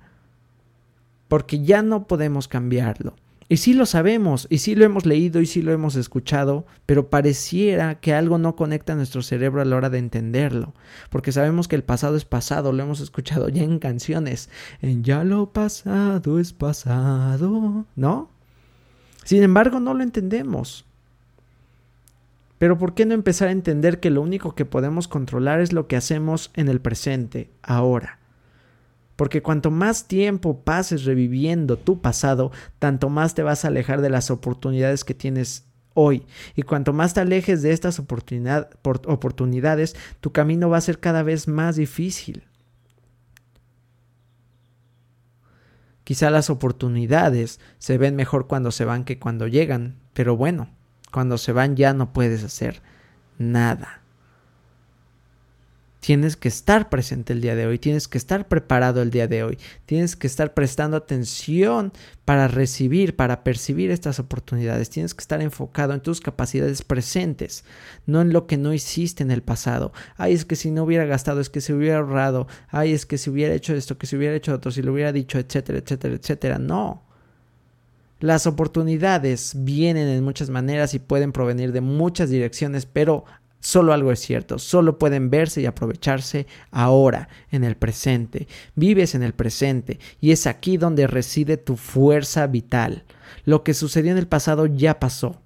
porque 1.28 1.64
ya 1.64 1.84
no 1.84 2.08
podemos 2.08 2.48
cambiarlo. 2.48 3.16
Y 3.50 3.58
sí 3.58 3.74
lo 3.74 3.86
sabemos, 3.86 4.48
y 4.50 4.60
sí 4.60 4.76
lo 4.76 4.86
hemos 4.86 5.06
leído, 5.06 5.42
y 5.42 5.46
sí 5.46 5.62
lo 5.62 5.72
hemos 5.72 5.96
escuchado, 5.96 6.66
pero 6.86 7.10
pareciera 7.10 8.00
que 8.00 8.14
algo 8.14 8.38
no 8.38 8.56
conecta 8.56 8.96
nuestro 8.96 9.22
cerebro 9.22 9.62
a 9.62 9.66
la 9.66 9.76
hora 9.76 9.90
de 9.90 10.00
entenderlo, 10.00 10.74
porque 11.10 11.32
sabemos 11.32 11.68
que 11.68 11.76
el 11.76 11.84
pasado 11.84 12.16
es 12.16 12.26
pasado, 12.26 12.72
lo 12.72 12.84
hemos 12.84 13.02
escuchado 13.02 13.50
ya 13.50 13.64
en 13.64 13.80
canciones, 13.80 14.50
en 14.82 15.04
ya 15.04 15.24
lo 15.24 15.52
pasado 15.52 16.40
es 16.40 16.54
pasado, 16.54 17.86
¿no? 17.96 18.30
Sin 19.24 19.44
embargo, 19.44 19.80
no 19.80 19.94
lo 19.94 20.04
entendemos. 20.04 20.86
Pero 22.58 22.78
¿por 22.78 22.94
qué 22.94 23.06
no 23.06 23.14
empezar 23.14 23.50
a 23.50 23.52
entender 23.52 24.00
que 24.00 24.10
lo 24.10 24.22
único 24.22 24.56
que 24.56 24.64
podemos 24.64 25.10
controlar 25.10 25.60
es 25.60 25.74
lo 25.74 25.88
que 25.88 25.98
hacemos 25.98 26.52
en 26.54 26.70
el 26.70 26.80
presente, 26.80 27.50
ahora? 27.62 28.20
Porque 29.16 29.42
cuanto 29.42 29.72
más 29.72 30.08
tiempo 30.08 30.64
pases 30.64 31.06
reviviendo 31.06 31.78
tu 31.78 32.02
pasado, 32.02 32.52
tanto 32.80 33.10
más 33.10 33.36
te 33.36 33.44
vas 33.44 33.64
a 33.64 33.68
alejar 33.68 34.02
de 34.02 34.10
las 34.10 34.32
oportunidades 34.32 35.04
que 35.04 35.14
tienes 35.14 35.66
hoy. 35.94 36.26
Y 36.56 36.64
cuanto 36.64 36.94
más 36.94 37.14
te 37.14 37.22
alejes 37.22 37.62
de 37.62 37.72
estas 37.72 38.00
oportunidades, 38.00 39.96
tu 40.20 40.32
camino 40.32 40.70
va 40.70 40.78
a 40.78 40.82
ser 40.82 41.00
cada 41.00 41.24
vez 41.24 41.48
más 41.48 41.76
difícil. 41.76 42.44
Quizá 46.04 46.30
las 46.30 46.50
oportunidades 46.50 47.60
se 47.78 47.98
ven 47.98 48.16
mejor 48.16 48.48
cuando 48.48 48.72
se 48.72 48.84
van 48.84 49.06
que 49.06 49.20
cuando 49.20 49.48
llegan, 49.48 50.00
pero 50.14 50.36
bueno, 50.36 50.70
cuando 51.12 51.38
se 51.38 51.54
van 51.54 51.76
ya 51.78 51.94
no 51.94 52.12
puedes 52.12 52.44
hacer 52.44 52.82
nada. 53.38 54.03
Tienes 56.04 56.36
que 56.36 56.50
estar 56.50 56.90
presente 56.90 57.32
el 57.32 57.40
día 57.40 57.56
de 57.56 57.66
hoy, 57.66 57.80
tienes 57.80 58.10
que 58.10 58.18
estar 58.18 58.50
preparado 58.50 59.02
el 59.02 59.10
día 59.10 59.30
de 59.30 59.42
hoy, 59.42 59.58
tienes 59.86 60.18
que 60.18 60.28
estar 60.28 60.54
prestando 60.54 60.98
atención 60.98 61.94
para 62.26 62.50
recibir, 62.50 63.16
para 63.16 63.46
percibir 63.46 63.90
estas 63.90 64.20
oportunidades, 64.20 64.90
tienes 64.90 65.14
que 65.14 65.22
estar 65.22 65.42
enfocado 65.42 65.94
en 65.94 66.02
tus 66.02 66.20
capacidades 66.20 66.82
presentes, 66.82 67.64
no 68.06 68.20
en 68.20 68.34
lo 68.34 68.48
que 68.48 68.58
no 68.58 68.74
hiciste 68.74 69.24
en 69.24 69.32
el 69.32 69.44
pasado. 69.44 69.94
Ay, 70.18 70.34
es 70.34 70.44
que 70.44 70.58
si 70.58 70.72
no 70.72 70.84
hubiera 70.84 71.06
gastado, 71.06 71.40
es 71.40 71.50
que 71.50 71.62
se 71.62 71.74
hubiera 71.74 72.00
ahorrado, 72.00 72.48
ay, 72.68 72.92
es 72.92 73.06
que 73.06 73.18
si 73.18 73.30
hubiera 73.30 73.54
hecho 73.54 73.74
esto, 73.74 73.98
que 73.98 74.06
si 74.06 74.18
hubiera 74.18 74.36
hecho 74.36 74.54
otro, 74.54 74.72
si 74.72 74.82
lo 74.82 74.92
hubiera 74.92 75.14
dicho, 75.14 75.40
etcétera, 75.40 75.80
etcétera, 75.80 76.16
etcétera. 76.16 76.60
No. 76.60 77.02
Las 78.20 78.46
oportunidades 78.46 79.54
vienen 79.56 80.10
en 80.10 80.24
muchas 80.24 80.50
maneras 80.50 80.94
y 80.96 81.00
pueden 81.00 81.32
provenir 81.32 81.72
de 81.72 81.80
muchas 81.80 82.30
direcciones, 82.30 82.86
pero 82.86 83.24
Solo 83.64 83.94
algo 83.94 84.12
es 84.12 84.20
cierto, 84.20 84.60
solo 84.60 85.00
pueden 85.00 85.30
verse 85.30 85.62
y 85.62 85.66
aprovecharse 85.66 86.48
ahora, 86.70 87.30
en 87.50 87.64
el 87.64 87.78
presente. 87.78 88.50
Vives 88.76 89.16
en 89.16 89.24
el 89.24 89.34
presente 89.34 90.00
y 90.20 90.32
es 90.34 90.48
aquí 90.48 90.76
donde 90.76 91.08
reside 91.08 91.56
tu 91.56 91.78
fuerza 91.78 92.46
vital. 92.48 93.06
Lo 93.46 93.64
que 93.64 93.74
sucedió 93.74 94.12
en 94.12 94.18
el 94.18 94.28
pasado 94.28 94.66
ya 94.66 95.00
pasó. 95.00 95.42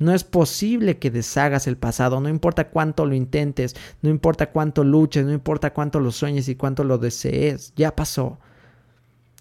No 0.00 0.12
es 0.12 0.24
posible 0.24 0.98
que 0.98 1.12
deshagas 1.12 1.68
el 1.68 1.76
pasado, 1.76 2.20
no 2.20 2.28
importa 2.28 2.70
cuánto 2.70 3.06
lo 3.06 3.14
intentes, 3.14 3.76
no 4.02 4.10
importa 4.10 4.50
cuánto 4.50 4.82
luches, 4.82 5.24
no 5.24 5.32
importa 5.32 5.72
cuánto 5.72 6.00
lo 6.00 6.10
sueñes 6.10 6.48
y 6.48 6.56
cuánto 6.56 6.82
lo 6.82 6.98
desees, 6.98 7.72
ya 7.76 7.94
pasó. 7.94 8.40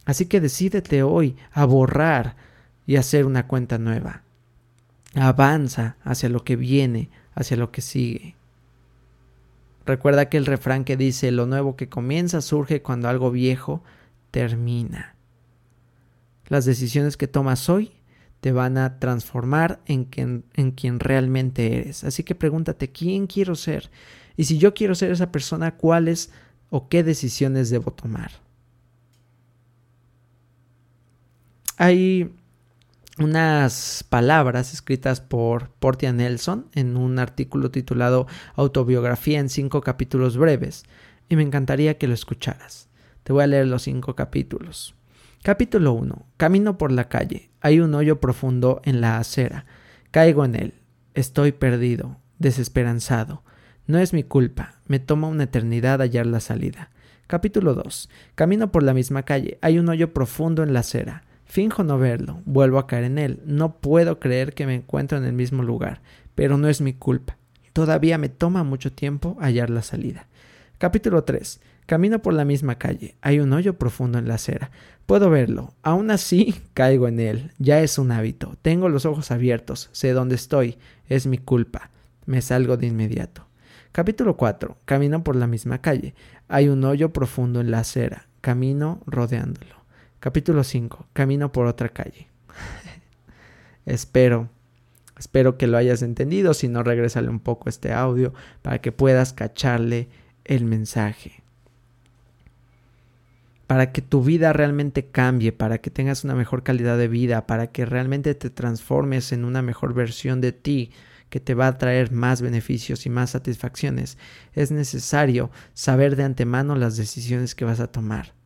Así 0.06 0.28
que 0.28 0.39
decídete 0.39 1.02
hoy 1.02 1.36
a 1.52 1.65
borrar 1.65 2.36
y 2.86 2.98
hacer 2.98 3.26
una 3.26 3.48
cuenta 3.48 3.80
nueva. 3.80 4.22
Avanza 5.15 5.96
hacia 6.04 6.30
lo 6.30 6.44
que 6.44 6.56
viene, 6.56 7.10
hacia 7.39 7.58
lo 7.58 7.71
que 7.71 7.82
sigue. 7.82 8.36
Recuerda 9.86 10.30
que 10.30 10.38
el 10.38 10.45
refrán 10.45 10.84
que 10.84 10.97
dice 10.97 11.32
lo 11.32 11.45
nuevo 11.45 11.75
que 11.75 11.89
comienza 11.89 12.41
surge 12.41 12.82
cuando 12.82 13.08
algo 13.08 13.32
viejo 13.32 13.82
termina. 14.30 15.15
Las 16.47 16.65
decisiones 16.65 17.17
que 17.17 17.28
tomas 17.28 17.69
hoy 17.69 17.91
te 18.41 18.52
van 18.52 18.78
a 18.78 18.99
transformar 18.99 19.80
en 19.86 20.04
quien, 20.04 20.43
en 20.54 20.71
quien 20.71 20.99
realmente 20.99 21.78
eres. 21.78 22.04
Así 22.04 22.23
que 22.23 22.36
pregúntate, 22.36 22.91
¿quién 22.91 23.25
quiero 23.25 23.56
ser? 23.56 23.89
Y 24.36 24.43
si 24.43 24.58
yo 24.58 24.73
quiero 24.73 24.95
ser 24.95 25.12
esa 25.12 25.32
persona, 25.32 25.75
¿cuáles 25.78 26.32
o 26.69 26.89
qué 26.89 27.04
decisiones 27.04 27.69
debo 27.69 27.91
tomar? 27.91 28.32
Hay 31.78 32.32
unas 33.19 34.05
palabras 34.08 34.73
escritas 34.73 35.19
por 35.19 35.69
Portia 35.71 36.13
Nelson 36.13 36.67
en 36.73 36.95
un 36.95 37.19
artículo 37.19 37.69
titulado 37.69 38.27
Autobiografía 38.55 39.39
en 39.39 39.49
cinco 39.49 39.82
capítulos 39.82 40.38
breves, 40.38 40.86
y 41.27 41.36
me 41.36 41.43
encantaría 41.43 41.97
que 41.97 42.08
lo 42.08 42.13
escucharas. 42.13 42.88
Te 43.23 43.34
voy 43.34 43.43
a 43.43 43.47
leer 43.47 43.67
los 43.67 43.84
cinco 43.84 44.15
capítulos. 44.15 44.95
Capítulo 45.43 45.93
1. 45.93 46.25
Camino 46.38 46.77
por 46.77 46.91
la 46.91 47.10
calle. 47.10 47.49
Hay 47.62 47.79
un 47.79 47.93
hoyo 47.93 48.19
profundo 48.19 48.82
en 48.84 49.01
la 49.01 49.17
acera. 49.17 49.65
Caigo 50.12 50.43
en 50.43 50.55
él. 50.55 50.73
Estoy 51.13 51.51
perdido, 51.51 52.17
desesperanzado. 52.39 53.43
No 53.86 53.99
es 53.99 54.13
mi 54.13 54.23
culpa. 54.23 54.75
Me 54.88 54.99
toma 54.99 55.27
una 55.27 55.43
eternidad 55.43 55.99
hallar 55.99 56.25
la 56.25 56.39
salida. 56.39 56.89
Capítulo 57.27 57.75
2. 57.75 58.10
Camino 58.36 58.71
por 58.71 58.82
la 58.82 58.93
misma 58.93 59.23
calle. 59.23 59.60
Hay 59.62 59.77
un 59.77 59.88
hoyo 59.89 60.13
profundo 60.13 60.63
en 60.63 60.73
la 60.73 60.79
acera. 60.79 61.23
Finjo 61.49 61.83
no 61.83 61.97
verlo, 61.97 62.43
vuelvo 62.45 62.77
a 62.77 62.85
caer 62.85 63.05
en 63.05 63.17
él. 63.17 63.41
No 63.43 63.79
puedo 63.79 64.19
creer 64.19 64.53
que 64.53 64.67
me 64.67 64.75
encuentro 64.75 65.17
en 65.17 65.23
el 65.23 65.33
mismo 65.33 65.63
lugar, 65.63 65.99
pero 66.35 66.59
no 66.59 66.69
es 66.69 66.79
mi 66.79 66.93
culpa. 66.93 67.38
Todavía 67.73 68.19
me 68.19 68.29
toma 68.29 68.63
mucho 68.63 68.91
tiempo 68.93 69.35
hallar 69.41 69.71
la 69.71 69.81
salida. 69.81 70.27
Capítulo 70.77 71.23
3. 71.23 71.59
Camino 71.88 72.21
por 72.21 72.35
la 72.35 72.45
misma 72.45 72.75
calle. 72.75 73.15
Hay 73.21 73.39
un 73.39 73.51
hoyo 73.51 73.79
profundo 73.79 74.19
en 74.19 74.27
la 74.27 74.35
acera. 74.35 74.69
Puedo 75.07 75.31
verlo. 75.31 75.73
Aún 75.81 76.12
así, 76.12 76.53
caigo 76.75 77.07
en 77.07 77.19
él. 77.19 77.51
Ya 77.57 77.81
es 77.81 77.97
un 77.97 78.12
hábito. 78.12 78.55
Tengo 78.62 78.88
los 78.88 79.07
ojos 79.07 79.31
abiertos. 79.31 79.89
Sé 79.91 80.12
dónde 80.12 80.35
estoy. 80.35 80.77
Es 81.07 81.25
mi 81.25 81.39
culpa. 81.39 81.89
Me 82.27 82.43
salgo 82.43 82.77
de 82.77 82.85
inmediato. 82.85 83.47
Capítulo 83.91 84.38
4. 84.38 84.77
Camino 84.85 85.23
por 85.23 85.35
la 85.35 85.47
misma 85.47 85.81
calle. 85.81 86.13
Hay 86.47 86.69
un 86.69 86.83
hoyo 86.83 87.12
profundo 87.12 87.59
en 87.59 87.71
la 87.71 87.79
acera. 87.79 88.27
Camino 88.39 89.01
rodeándolo. 89.07 89.79
Capítulo 90.19 90.63
5. 90.63 91.08
Camino 91.13 91.51
por 91.51 91.65
otra 91.65 91.89
calle. 91.89 92.27
espero, 93.86 94.49
Espero 95.19 95.58
que 95.58 95.67
lo 95.67 95.77
hayas 95.77 96.01
entendido, 96.01 96.53
si 96.53 96.69
no, 96.69 96.82
regrésale 96.82 97.27
un 97.27 97.41
poco 97.41 97.67
este 97.67 97.91
audio 97.91 98.34
para 98.62 98.79
que 98.79 98.93
puedas 98.93 99.34
cacharle 99.34 100.08
el 100.45 100.63
mensaje. 100.63 101.43
Para 103.67 103.91
que 103.91 104.01
tu 104.01 104.23
vida 104.23 104.53
realmente 104.53 105.08
cambie, 105.08 105.51
para 105.51 105.79
que 105.79 105.91
tengas 105.91 106.23
una 106.23 106.36
mejor 106.36 106.63
calidad 106.63 106.97
de 106.97 107.10
vida, 107.10 107.47
para 107.47 107.67
que 107.67 107.86
realmente 107.86 108.34
te 108.34 108.49
transformes 108.49 109.34
en 109.34 109.43
una 109.43 109.62
mejor 109.62 109.93
versión 109.93 110.39
de 110.39 110.53
ti 110.53 110.91
que 111.29 111.41
te 111.41 111.53
va 111.53 111.67
a 111.67 111.77
traer 111.77 112.13
más 112.13 112.41
beneficios 112.41 113.05
y 113.05 113.10
más 113.10 113.32
satisfacciones, 113.32 114.17
es 114.53 114.71
necesario 114.71 115.51
saber 115.73 116.15
de 116.15 116.23
antemano 116.23 116.75
las 116.75 116.95
decisiones 116.95 117.55
que 117.55 117.65
vas 117.65 117.82
a 117.82 117.91
tomar 117.91 118.38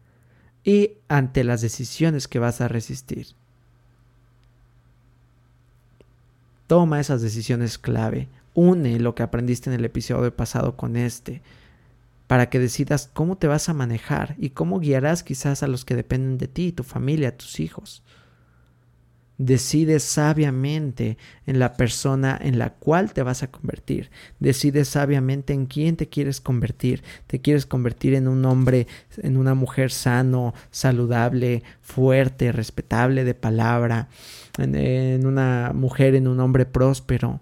y 0.64 0.92
ante 1.08 1.44
las 1.44 1.62
decisiones 1.62 2.28
que 2.28 2.40
vas 2.40 2.62
a 2.62 2.68
resistir. 2.68 3.28
Toma 6.68 7.00
esas 7.00 7.22
decisiones 7.22 7.78
clave. 7.78 8.30
Une 8.54 9.00
lo 9.00 9.16
que 9.16 9.24
aprendiste 9.24 9.70
en 9.70 9.76
el 9.76 9.86
episodio 9.86 10.36
pasado 10.36 10.76
con 10.76 10.96
este 10.96 11.42
para 12.28 12.50
que 12.50 12.60
decidas 12.60 13.10
cómo 13.14 13.38
te 13.38 13.48
vas 13.48 13.70
a 13.70 13.74
manejar 13.74 14.36
y 14.40 14.52
cómo 14.52 14.80
guiarás 14.80 15.24
quizás 15.24 15.62
a 15.62 15.68
los 15.68 15.86
que 15.86 15.96
dependen 15.96 16.38
de 16.38 16.48
ti, 16.48 16.72
tu 16.72 16.84
familia, 16.84 17.38
tus 17.38 17.60
hijos. 17.60 18.02
Decide 19.46 20.00
sabiamente 20.00 21.18
en 21.46 21.60
la 21.60 21.74
persona 21.74 22.40
en 22.42 22.58
la 22.58 22.70
cual 22.70 23.12
te 23.12 23.24
vas 23.24 23.44
a 23.44 23.52
convertir. 23.52 24.10
Decide 24.40 24.86
sabiamente 24.86 25.52
en 25.52 25.66
quién 25.66 25.98
te 25.98 26.08
quieres 26.08 26.40
convertir. 26.40 27.04
Te 27.28 27.42
quieres 27.42 27.66
convertir 27.66 28.14
en 28.14 28.30
un 28.30 28.46
hombre, 28.46 28.88
en 29.18 29.36
una 29.36 29.54
mujer 29.54 29.92
sano, 29.92 30.54
saludable, 30.72 31.62
fuerte, 31.82 32.54
respetable 32.54 33.26
de 33.26 33.34
palabra, 33.34 34.08
en, 34.58 35.28
una 35.28 35.74
mujer, 35.76 36.16
en 36.16 36.30
un 36.30 36.40
hombre 36.40 36.66
próspero. 36.66 37.42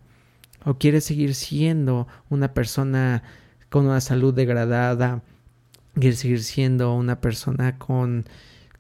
O 0.66 0.80
quieres 0.80 1.04
seguir 1.04 1.36
siendo 1.36 2.08
una 2.32 2.56
persona 2.56 3.22
con 3.70 3.86
una 3.86 4.02
salud 4.02 4.34
degradada. 4.34 5.22
Quieres 5.94 6.18
seguir 6.18 6.42
siendo 6.42 6.96
una 6.96 7.22
persona 7.22 7.78
con, 7.78 8.26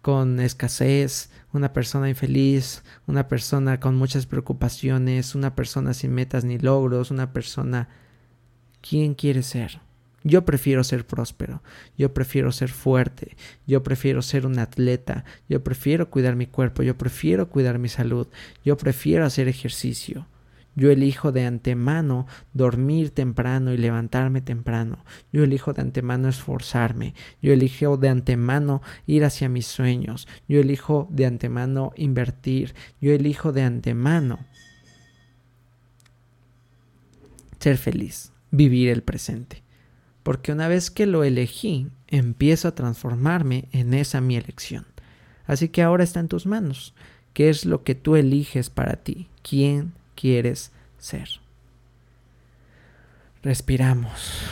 con 0.01 0.39
escasez, 0.39 1.29
una 1.53 1.73
persona 1.73 2.09
infeliz, 2.09 2.83
una 3.07 3.27
persona 3.27 3.79
con 3.79 3.95
muchas 3.95 4.25
preocupaciones, 4.25 5.35
una 5.35 5.55
persona 5.55 5.93
sin 5.93 6.13
metas 6.13 6.43
ni 6.43 6.57
logros, 6.57 7.11
una 7.11 7.33
persona... 7.33 7.89
¿Quién 8.81 9.13
quiere 9.13 9.43
ser? 9.43 9.79
Yo 10.23 10.45
prefiero 10.45 10.83
ser 10.83 11.05
próspero, 11.05 11.63
yo 11.97 12.13
prefiero 12.13 12.51
ser 12.51 12.69
fuerte, 12.69 13.35
yo 13.65 13.81
prefiero 13.81 14.21
ser 14.21 14.45
un 14.45 14.59
atleta, 14.59 15.23
yo 15.49 15.63
prefiero 15.63 16.09
cuidar 16.11 16.35
mi 16.35 16.45
cuerpo, 16.45 16.83
yo 16.83 16.95
prefiero 16.95 17.49
cuidar 17.49 17.79
mi 17.79 17.89
salud, 17.89 18.27
yo 18.63 18.77
prefiero 18.77 19.25
hacer 19.25 19.47
ejercicio. 19.47 20.27
Yo 20.75 20.89
elijo 20.89 21.31
de 21.31 21.45
antemano 21.45 22.27
dormir 22.53 23.09
temprano 23.09 23.73
y 23.73 23.77
levantarme 23.77 24.41
temprano. 24.41 25.03
Yo 25.33 25.43
elijo 25.43 25.73
de 25.73 25.81
antemano 25.81 26.29
esforzarme. 26.29 27.13
Yo 27.41 27.51
elijo 27.51 27.97
de 27.97 28.09
antemano 28.09 28.81
ir 29.05 29.25
hacia 29.25 29.49
mis 29.49 29.67
sueños. 29.67 30.27
Yo 30.47 30.59
elijo 30.59 31.07
de 31.11 31.25
antemano 31.25 31.91
invertir. 31.97 32.73
Yo 33.01 33.11
elijo 33.11 33.51
de 33.51 33.63
antemano 33.63 34.39
ser 37.59 37.77
feliz, 37.77 38.31
vivir 38.49 38.89
el 38.89 39.03
presente. 39.03 39.63
Porque 40.23 40.51
una 40.51 40.67
vez 40.67 40.89
que 40.89 41.05
lo 41.05 41.23
elegí, 41.23 41.87
empiezo 42.07 42.67
a 42.67 42.75
transformarme 42.75 43.67
en 43.71 43.93
esa 43.93 44.21
mi 44.21 44.35
elección. 44.35 44.85
Así 45.45 45.69
que 45.69 45.81
ahora 45.81 46.03
está 46.03 46.19
en 46.19 46.27
tus 46.27 46.45
manos. 46.45 46.93
¿Qué 47.33 47.49
es 47.49 47.65
lo 47.65 47.83
que 47.83 47.95
tú 47.95 48.15
eliges 48.15 48.69
para 48.69 48.97
ti? 48.97 49.27
¿Quién 49.41 49.93
quieres 50.21 50.71
ser. 50.99 51.27
Respiramos. 53.41 54.43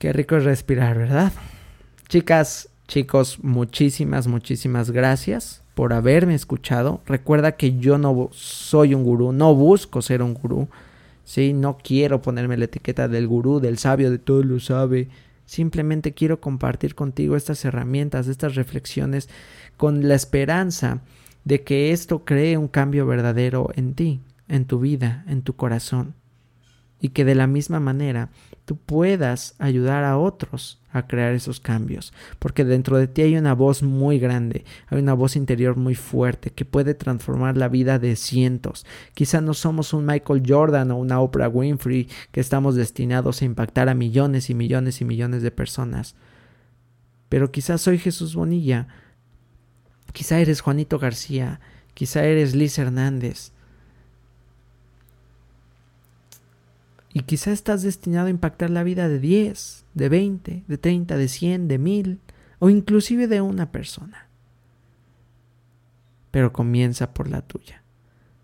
Qué 0.00 0.12
rico 0.12 0.36
es 0.36 0.44
respirar, 0.44 0.98
¿verdad? 0.98 1.32
Chicas, 2.08 2.68
chicos, 2.88 3.38
muchísimas, 3.42 4.26
muchísimas 4.26 4.90
gracias 4.90 5.62
por 5.74 5.92
haberme 5.92 6.34
escuchado. 6.34 7.00
Recuerda 7.06 7.52
que 7.52 7.78
yo 7.78 7.96
no 7.96 8.28
soy 8.32 8.92
un 8.94 9.04
gurú, 9.04 9.32
no 9.32 9.54
busco 9.54 10.02
ser 10.02 10.20
un 10.20 10.34
gurú. 10.34 10.68
¿sí? 11.24 11.52
No 11.52 11.78
quiero 11.80 12.22
ponerme 12.22 12.56
la 12.56 12.64
etiqueta 12.64 13.06
del 13.06 13.28
gurú, 13.28 13.60
del 13.60 13.78
sabio, 13.78 14.10
de 14.10 14.18
todo 14.18 14.42
lo 14.42 14.58
sabe. 14.58 15.08
Simplemente 15.46 16.12
quiero 16.12 16.40
compartir 16.40 16.96
contigo 16.96 17.36
estas 17.36 17.64
herramientas, 17.64 18.26
estas 18.26 18.56
reflexiones, 18.56 19.28
con 19.76 20.08
la 20.08 20.16
esperanza 20.16 21.02
de 21.44 21.62
que 21.62 21.92
esto 21.92 22.24
cree 22.24 22.56
un 22.56 22.68
cambio 22.68 23.06
verdadero 23.06 23.70
en 23.74 23.94
ti, 23.94 24.20
en 24.48 24.64
tu 24.64 24.80
vida, 24.80 25.24
en 25.28 25.42
tu 25.42 25.56
corazón, 25.56 26.14
y 27.00 27.10
que 27.10 27.24
de 27.24 27.34
la 27.34 27.46
misma 27.46 27.80
manera 27.80 28.30
tú 28.64 28.76
puedas 28.78 29.54
ayudar 29.58 30.04
a 30.04 30.16
otros 30.16 30.80
a 30.90 31.06
crear 31.06 31.34
esos 31.34 31.60
cambios, 31.60 32.14
porque 32.38 32.64
dentro 32.64 32.96
de 32.96 33.08
ti 33.08 33.22
hay 33.22 33.36
una 33.36 33.52
voz 33.54 33.82
muy 33.82 34.18
grande, 34.18 34.64
hay 34.86 35.00
una 35.00 35.12
voz 35.12 35.36
interior 35.36 35.76
muy 35.76 35.96
fuerte 35.96 36.50
que 36.50 36.64
puede 36.64 36.94
transformar 36.94 37.56
la 37.56 37.68
vida 37.68 37.98
de 37.98 38.16
cientos. 38.16 38.86
Quizá 39.12 39.40
no 39.40 39.54
somos 39.54 39.92
un 39.92 40.06
Michael 40.06 40.44
Jordan 40.46 40.92
o 40.92 40.96
una 40.96 41.20
Oprah 41.20 41.48
Winfrey 41.48 42.08
que 42.30 42.40
estamos 42.40 42.76
destinados 42.76 43.42
a 43.42 43.44
impactar 43.44 43.88
a 43.88 43.94
millones 43.94 44.48
y 44.48 44.54
millones 44.54 45.00
y 45.00 45.04
millones 45.04 45.42
de 45.42 45.50
personas, 45.50 46.14
pero 47.28 47.50
quizás 47.50 47.80
soy 47.80 47.98
Jesús 47.98 48.34
Bonilla, 48.36 48.86
Quizá 50.14 50.38
eres 50.38 50.60
Juanito 50.60 51.00
García, 51.00 51.58
quizá 51.92 52.22
eres 52.22 52.54
Liz 52.54 52.78
Hernández. 52.78 53.50
Y 57.12 57.22
quizá 57.22 57.50
estás 57.50 57.82
destinado 57.82 58.28
a 58.28 58.30
impactar 58.30 58.70
la 58.70 58.84
vida 58.84 59.08
de 59.08 59.18
10, 59.18 59.84
de 59.92 60.08
20, 60.08 60.64
de 60.68 60.78
30, 60.78 61.16
de 61.16 61.28
100, 61.28 61.66
de 61.66 61.78
1000 61.78 62.20
o 62.60 62.70
inclusive 62.70 63.26
de 63.26 63.40
una 63.40 63.72
persona. 63.72 64.28
Pero 66.30 66.52
comienza 66.52 67.12
por 67.12 67.28
la 67.28 67.42
tuya. 67.42 67.82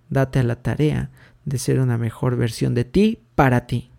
Date 0.08 0.40
a 0.40 0.42
la 0.42 0.56
tarea 0.56 1.10
de 1.44 1.58
ser 1.58 1.78
una 1.78 1.98
mejor 1.98 2.36
versión 2.36 2.74
de 2.74 2.84
ti 2.84 3.20
para 3.36 3.68
ti. 3.68 3.92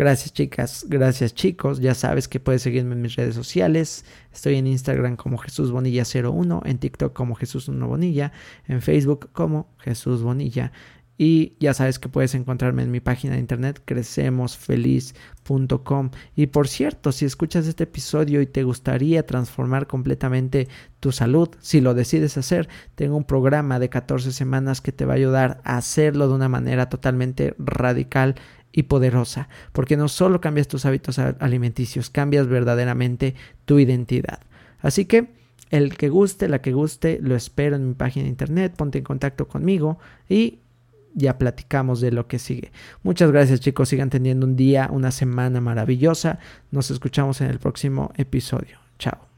Gracias 0.00 0.32
chicas, 0.32 0.86
gracias 0.88 1.34
chicos. 1.34 1.78
Ya 1.78 1.92
sabes 1.92 2.26
que 2.26 2.40
puedes 2.40 2.62
seguirme 2.62 2.94
en 2.94 3.02
mis 3.02 3.16
redes 3.16 3.34
sociales. 3.34 4.06
Estoy 4.32 4.54
en 4.54 4.66
Instagram 4.66 5.16
como 5.16 5.36
Jesús 5.36 5.70
Bonilla 5.70 6.04
01, 6.04 6.62
en 6.64 6.78
TikTok 6.78 7.12
como 7.12 7.34
Jesús 7.34 7.68
1 7.68 7.86
Bonilla, 7.86 8.32
en 8.66 8.80
Facebook 8.80 9.28
como 9.34 9.68
Jesús 9.76 10.22
Bonilla. 10.22 10.72
Y 11.18 11.52
ya 11.60 11.74
sabes 11.74 11.98
que 11.98 12.08
puedes 12.08 12.34
encontrarme 12.34 12.82
en 12.82 12.90
mi 12.90 13.00
página 13.00 13.34
de 13.34 13.40
internet 13.40 13.82
crecemosfeliz.com. 13.84 16.10
Y 16.34 16.46
por 16.46 16.66
cierto, 16.66 17.12
si 17.12 17.26
escuchas 17.26 17.66
este 17.66 17.84
episodio 17.84 18.40
y 18.40 18.46
te 18.46 18.62
gustaría 18.62 19.26
transformar 19.26 19.86
completamente 19.86 20.66
tu 21.00 21.12
salud, 21.12 21.50
si 21.60 21.82
lo 21.82 21.92
decides 21.92 22.38
hacer, 22.38 22.70
tengo 22.94 23.18
un 23.18 23.24
programa 23.24 23.78
de 23.78 23.90
14 23.90 24.32
semanas 24.32 24.80
que 24.80 24.92
te 24.92 25.04
va 25.04 25.12
a 25.12 25.16
ayudar 25.16 25.60
a 25.62 25.76
hacerlo 25.76 26.26
de 26.26 26.36
una 26.36 26.48
manera 26.48 26.88
totalmente 26.88 27.54
radical 27.58 28.36
y 28.72 28.84
poderosa, 28.84 29.48
porque 29.72 29.96
no 29.96 30.08
solo 30.08 30.40
cambias 30.40 30.68
tus 30.68 30.86
hábitos 30.86 31.18
alimenticios, 31.18 32.10
cambias 32.10 32.46
verdaderamente 32.46 33.34
tu 33.64 33.78
identidad. 33.78 34.40
Así 34.80 35.04
que 35.04 35.28
el 35.70 35.96
que 35.96 36.08
guste, 36.08 36.48
la 36.48 36.60
que 36.60 36.72
guste, 36.72 37.18
lo 37.22 37.36
espero 37.36 37.76
en 37.76 37.88
mi 37.88 37.94
página 37.94 38.24
de 38.24 38.30
internet, 38.30 38.74
ponte 38.76 38.98
en 38.98 39.04
contacto 39.04 39.46
conmigo 39.48 39.98
y 40.28 40.58
ya 41.14 41.38
platicamos 41.38 42.00
de 42.00 42.12
lo 42.12 42.26
que 42.26 42.38
sigue. 42.38 42.72
Muchas 43.02 43.30
gracias 43.30 43.60
chicos, 43.60 43.88
sigan 43.88 44.10
teniendo 44.10 44.46
un 44.46 44.56
día, 44.56 44.88
una 44.92 45.10
semana 45.10 45.60
maravillosa. 45.60 46.38
Nos 46.70 46.90
escuchamos 46.90 47.40
en 47.40 47.50
el 47.50 47.58
próximo 47.58 48.12
episodio. 48.16 48.78
Chao. 48.98 49.29